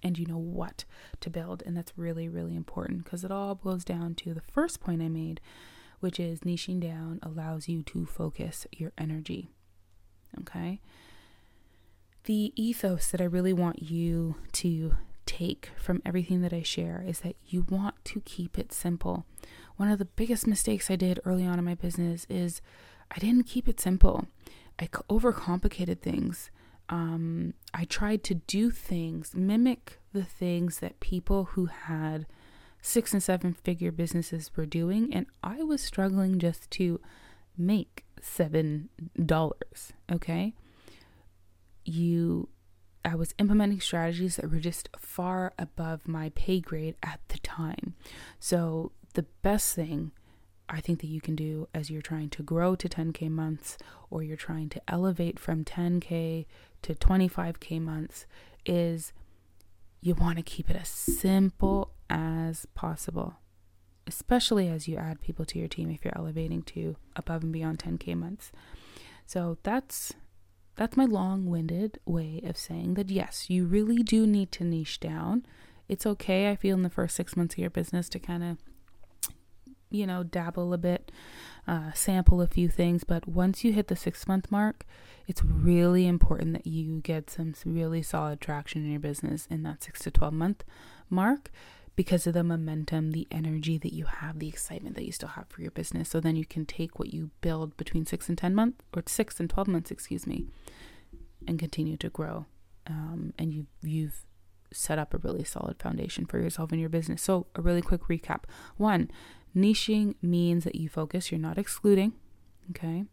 and 0.01 0.17
you 0.17 0.25
know 0.25 0.37
what 0.37 0.85
to 1.21 1.29
build. 1.29 1.63
And 1.65 1.75
that's 1.75 1.97
really, 1.97 2.29
really 2.29 2.55
important 2.55 3.03
because 3.03 3.23
it 3.23 3.31
all 3.31 3.55
boils 3.55 3.83
down 3.83 4.15
to 4.15 4.33
the 4.33 4.41
first 4.41 4.79
point 4.79 5.01
I 5.01 5.09
made, 5.09 5.41
which 5.99 6.19
is 6.19 6.41
niching 6.41 6.79
down 6.79 7.19
allows 7.23 7.67
you 7.67 7.83
to 7.83 8.05
focus 8.05 8.67
your 8.71 8.91
energy. 8.97 9.49
Okay. 10.41 10.79
The 12.25 12.53
ethos 12.55 13.11
that 13.11 13.21
I 13.21 13.25
really 13.25 13.53
want 13.53 13.83
you 13.83 14.35
to 14.53 14.95
take 15.25 15.71
from 15.77 16.01
everything 16.05 16.41
that 16.41 16.53
I 16.53 16.61
share 16.61 17.03
is 17.05 17.19
that 17.21 17.35
you 17.45 17.65
want 17.69 17.95
to 18.05 18.21
keep 18.21 18.57
it 18.57 18.71
simple. 18.71 19.25
One 19.77 19.89
of 19.89 19.99
the 19.99 20.05
biggest 20.05 20.47
mistakes 20.47 20.89
I 20.89 20.95
did 20.95 21.19
early 21.25 21.45
on 21.45 21.59
in 21.59 21.65
my 21.65 21.75
business 21.75 22.25
is 22.29 22.61
I 23.11 23.19
didn't 23.19 23.43
keep 23.43 23.67
it 23.67 23.79
simple. 23.79 24.27
I 24.79 24.88
overcomplicated 24.88 25.99
things. 25.99 26.49
Um, 26.89 27.53
I 27.73 27.85
tried 27.85 28.23
to 28.25 28.35
do 28.35 28.71
things, 28.71 29.33
mimic 29.33 29.99
the 30.13 30.23
things 30.23 30.79
that 30.79 30.99
people 30.99 31.45
who 31.45 31.65
had 31.65 32.25
six 32.81 33.13
and 33.13 33.23
seven 33.23 33.53
figure 33.53 33.91
businesses 33.91 34.51
were 34.55 34.65
doing, 34.65 35.13
and 35.13 35.25
I 35.43 35.63
was 35.63 35.81
struggling 35.81 36.39
just 36.39 36.69
to 36.71 37.01
make 37.57 38.05
seven 38.21 38.89
dollars. 39.25 39.93
Okay. 40.11 40.53
You 41.83 42.49
I 43.03 43.15
was 43.15 43.35
implementing 43.38 43.79
strategies 43.79 44.35
that 44.38 44.51
were 44.51 44.59
just 44.59 44.89
far 44.97 45.53
above 45.59 46.07
my 46.07 46.31
pay 46.35 46.59
grade 46.59 46.95
at 47.03 47.19
the 47.27 47.38
time. 47.38 47.93
So, 48.39 48.91
the 49.15 49.25
best 49.41 49.75
thing 49.75 50.12
I 50.67 50.82
think 50.82 51.01
that 51.01 51.08
you 51.08 51.21
can 51.21 51.36
do 51.36 51.67
as 51.73 51.89
you're 51.89 52.01
trying 52.01 52.30
to 52.30 52.43
grow 52.43 52.75
to 52.75 52.89
10K 52.89 53.30
months 53.30 53.78
or 54.10 54.23
you're 54.23 54.38
trying 54.38 54.69
to 54.69 54.82
elevate 54.88 55.39
from 55.39 55.63
10K 55.63 56.45
to 56.84 56.95
25K 56.95 57.82
months 57.82 58.25
is 58.65 59.13
you 60.01 60.15
want 60.15 60.38
to 60.38 60.43
keep 60.43 60.69
it 60.69 60.75
as 60.75 60.89
simple 60.89 61.91
as 62.10 62.67
possible, 62.73 63.36
especially 64.08 64.67
as 64.67 64.88
you 64.88 64.97
add 64.97 65.21
people 65.21 65.45
to 65.45 65.60
your 65.60 65.67
team 65.67 65.89
if 65.91 66.04
you're 66.04 66.17
elevating 66.17 66.62
to 66.63 66.95
above 67.15 67.43
and 67.43 67.51
beyond 67.51 67.80
10K 67.80 68.15
months. 68.15 68.51
So, 69.25 69.58
that's 69.63 70.13
that's 70.75 70.97
my 70.97 71.06
long 71.06 71.45
winded 71.45 71.99
way 72.06 72.41
of 72.43 72.58
saying 72.58 72.95
that 72.95 73.10
yes, 73.10 73.49
you 73.49 73.65
really 73.65 74.04
do 74.04 74.28
need 74.28 74.51
to 74.54 74.63
niche 74.63 74.99
down. 74.99 75.45
It's 75.88 76.06
okay, 76.06 76.49
I 76.49 76.56
feel, 76.56 76.75
in 76.75 76.84
the 76.84 76.89
first 76.89 77.15
six 77.15 77.38
months 77.38 77.56
of 77.56 77.60
your 77.60 77.69
business 77.69 78.10
to 78.10 78.19
kind 78.19 78.43
of, 78.43 78.58
you 79.89 80.05
know, 80.05 80.23
dabble 80.23 80.73
a 80.73 80.77
bit, 80.77 81.11
uh, 81.67 81.91
sample 81.93 82.41
a 82.41 82.47
few 82.47 82.69
things. 82.69 83.03
But 83.03 83.27
once 83.27 83.63
you 83.63 83.73
hit 83.73 83.87
the 83.87 83.95
six 83.95 84.27
month 84.27 84.51
mark, 84.51 84.85
it's 85.27 85.43
really 85.43 86.07
important 86.07 86.53
that 86.53 86.67
you 86.67 87.01
get 87.01 87.29
some 87.29 87.53
really 87.65 88.01
solid 88.01 88.41
traction 88.41 88.83
in 88.83 88.91
your 88.91 88.99
business 88.99 89.47
in 89.49 89.63
that 89.63 89.83
six 89.83 90.01
to 90.01 90.11
12 90.11 90.33
month 90.33 90.63
mark 91.09 91.51
because 91.95 92.27
of 92.27 92.33
the 92.33 92.43
momentum, 92.43 93.11
the 93.11 93.27
energy 93.31 93.77
that 93.77 93.93
you 93.93 94.05
have, 94.05 94.39
the 94.39 94.49
excitement 94.49 94.95
that 94.95 95.05
you 95.05 95.11
still 95.11 95.29
have 95.29 95.47
for 95.47 95.61
your 95.61 95.71
business. 95.71 96.09
So 96.09 96.19
then 96.19 96.35
you 96.35 96.45
can 96.45 96.65
take 96.65 96.99
what 96.99 97.13
you 97.13 97.31
build 97.41 97.77
between 97.77 98.05
six 98.05 98.27
and 98.27 98.37
10 98.37 98.53
months, 98.53 98.83
or 98.93 99.03
six 99.07 99.39
and 99.39 99.49
12 99.49 99.67
months, 99.67 99.91
excuse 99.91 100.27
me, 100.27 100.45
and 101.47 101.57
continue 101.57 101.95
to 101.97 102.09
grow. 102.09 102.45
Um, 102.87 103.33
and 103.39 103.53
you, 103.53 103.67
you've 103.81 104.25
set 104.73 104.99
up 104.99 105.13
a 105.13 105.17
really 105.17 105.43
solid 105.43 105.81
foundation 105.81 106.25
for 106.25 106.39
yourself 106.39 106.71
and 106.71 106.81
your 106.81 106.89
business. 106.89 107.21
So, 107.21 107.47
a 107.55 107.61
really 107.61 107.81
quick 107.81 108.03
recap 108.03 108.43
one, 108.77 109.09
niching 109.55 110.15
means 110.21 110.63
that 110.63 110.75
you 110.75 110.89
focus, 110.89 111.31
you're 111.31 111.39
not 111.39 111.57
excluding. 111.57 112.13
Okay. 112.71 113.05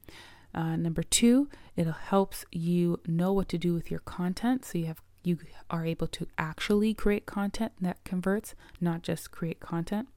Uh, 0.54 0.76
number 0.76 1.02
two, 1.02 1.48
it 1.76 1.86
helps 1.86 2.44
you 2.50 3.00
know 3.06 3.32
what 3.32 3.48
to 3.48 3.58
do 3.58 3.72
with 3.72 3.90
your 3.90 4.00
content. 4.00 4.64
So 4.64 4.78
you 4.78 4.86
have 4.86 5.00
you 5.24 5.38
are 5.70 5.86
able 5.86 6.08
to 6.08 6.26
actually 6.36 6.94
create 6.94 7.26
content 7.26 7.72
that 7.80 8.02
converts, 8.04 8.54
not 8.80 9.02
just 9.02 9.30
create 9.30 9.60
content. 9.60 10.08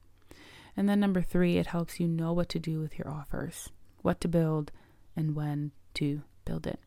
And 0.76 0.88
then 0.88 1.00
number 1.00 1.22
three, 1.22 1.58
it 1.58 1.68
helps 1.68 2.00
you 2.00 2.08
know 2.08 2.32
what 2.32 2.48
to 2.50 2.58
do 2.58 2.80
with 2.80 2.98
your 2.98 3.08
offers, 3.08 3.70
what 4.02 4.20
to 4.22 4.28
build, 4.28 4.72
and 5.14 5.34
when 5.34 5.70
to 5.94 6.22
build 6.44 6.66
it. 6.66 6.80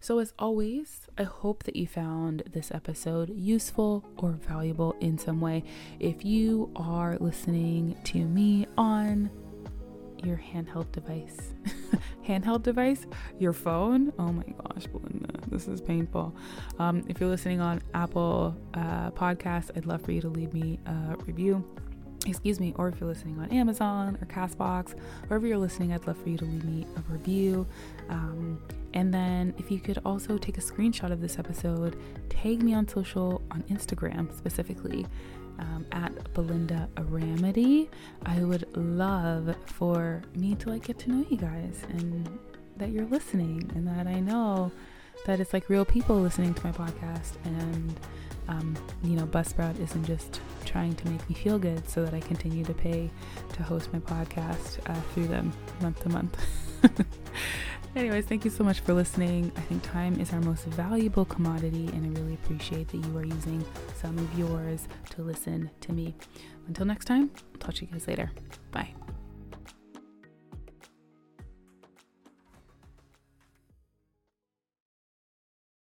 So, 0.00 0.18
as 0.18 0.32
always, 0.38 1.08
I 1.18 1.24
hope 1.24 1.64
that 1.64 1.76
you 1.76 1.86
found 1.86 2.42
this 2.52 2.70
episode 2.70 3.30
useful 3.30 4.04
or 4.18 4.32
valuable 4.32 4.96
in 5.00 5.18
some 5.18 5.40
way. 5.40 5.64
If 6.00 6.24
you 6.24 6.70
are 6.76 7.16
listening 7.18 7.96
to 8.04 8.24
me 8.24 8.66
on 8.76 9.30
your 10.22 10.36
handheld 10.36 10.90
device, 10.92 11.54
handheld 12.26 12.62
device, 12.62 13.06
your 13.38 13.52
phone, 13.52 14.12
oh 14.18 14.32
my 14.32 14.44
gosh, 14.44 14.86
Belinda, 14.86 15.40
this 15.48 15.68
is 15.68 15.80
painful. 15.80 16.34
Um, 16.78 17.04
if 17.08 17.20
you're 17.20 17.28
listening 17.28 17.60
on 17.60 17.82
Apple 17.94 18.56
uh, 18.74 19.10
Podcasts, 19.12 19.70
I'd 19.76 19.86
love 19.86 20.02
for 20.02 20.12
you 20.12 20.20
to 20.22 20.28
leave 20.28 20.52
me 20.52 20.78
a 20.86 21.16
review 21.26 21.64
excuse 22.26 22.60
me, 22.60 22.72
or 22.76 22.88
if 22.88 23.00
you're 23.00 23.08
listening 23.08 23.38
on 23.38 23.50
Amazon 23.50 24.16
or 24.20 24.26
Castbox, 24.26 24.94
wherever 25.28 25.46
you're 25.46 25.58
listening, 25.58 25.92
I'd 25.92 26.06
love 26.06 26.16
for 26.16 26.28
you 26.28 26.38
to 26.38 26.44
leave 26.44 26.64
me 26.64 26.86
a 26.96 27.12
review. 27.12 27.66
Um, 28.08 28.60
and 28.94 29.12
then 29.12 29.54
if 29.58 29.70
you 29.70 29.78
could 29.78 29.98
also 30.04 30.38
take 30.38 30.58
a 30.58 30.60
screenshot 30.60 31.12
of 31.12 31.20
this 31.20 31.38
episode, 31.38 31.98
tag 32.28 32.62
me 32.62 32.74
on 32.74 32.88
social, 32.88 33.42
on 33.50 33.62
Instagram 33.64 34.36
specifically, 34.36 35.06
um, 35.58 35.86
at 35.92 36.32
Belinda 36.34 36.88
Aramity. 36.96 37.88
I 38.24 38.42
would 38.42 38.66
love 38.76 39.54
for 39.66 40.22
me 40.34 40.54
to 40.56 40.70
like 40.70 40.86
get 40.86 40.98
to 41.00 41.10
know 41.10 41.26
you 41.28 41.36
guys 41.36 41.82
and 41.90 42.38
that 42.76 42.90
you're 42.90 43.06
listening 43.06 43.70
and 43.74 43.86
that 43.86 44.06
I 44.06 44.20
know 44.20 44.70
that 45.24 45.40
it's 45.40 45.52
like 45.52 45.68
real 45.68 45.84
people 45.84 46.16
listening 46.20 46.54
to 46.54 46.64
my 46.66 46.72
podcast 46.72 47.32
and 47.44 47.98
um, 48.48 48.76
you 49.02 49.16
know, 49.16 49.26
Buzzsprout 49.26 49.80
isn't 49.80 50.04
just 50.04 50.40
trying 50.66 50.94
to 50.96 51.08
make 51.08 51.28
me 51.28 51.34
feel 51.34 51.58
good 51.58 51.88
so 51.88 52.04
that 52.04 52.12
I 52.12 52.20
continue 52.20 52.64
to 52.64 52.74
pay 52.74 53.10
to 53.54 53.62
host 53.62 53.92
my 53.92 53.98
podcast 54.00 54.78
uh, 54.90 55.00
through 55.14 55.28
them 55.28 55.52
month 55.80 56.00
to 56.00 56.08
month. 56.08 56.36
Anyways, 57.96 58.26
thank 58.26 58.44
you 58.44 58.50
so 58.50 58.62
much 58.62 58.80
for 58.80 58.92
listening. 58.92 59.50
I 59.56 59.60
think 59.62 59.82
time 59.82 60.20
is 60.20 60.30
our 60.34 60.40
most 60.40 60.64
valuable 60.66 61.24
commodity, 61.24 61.88
and 61.94 62.04
I 62.04 62.20
really 62.20 62.34
appreciate 62.34 62.88
that 62.88 62.98
you 62.98 63.16
are 63.16 63.24
using 63.24 63.64
some 63.98 64.18
of 64.18 64.38
yours 64.38 64.86
to 65.10 65.22
listen 65.22 65.70
to 65.80 65.92
me. 65.92 66.14
Until 66.68 66.84
next 66.84 67.06
time, 67.06 67.30
I'll 67.54 67.58
talk 67.58 67.74
to 67.76 67.86
you 67.86 67.90
guys 67.90 68.06
later. 68.06 68.30
Bye. 68.70 68.92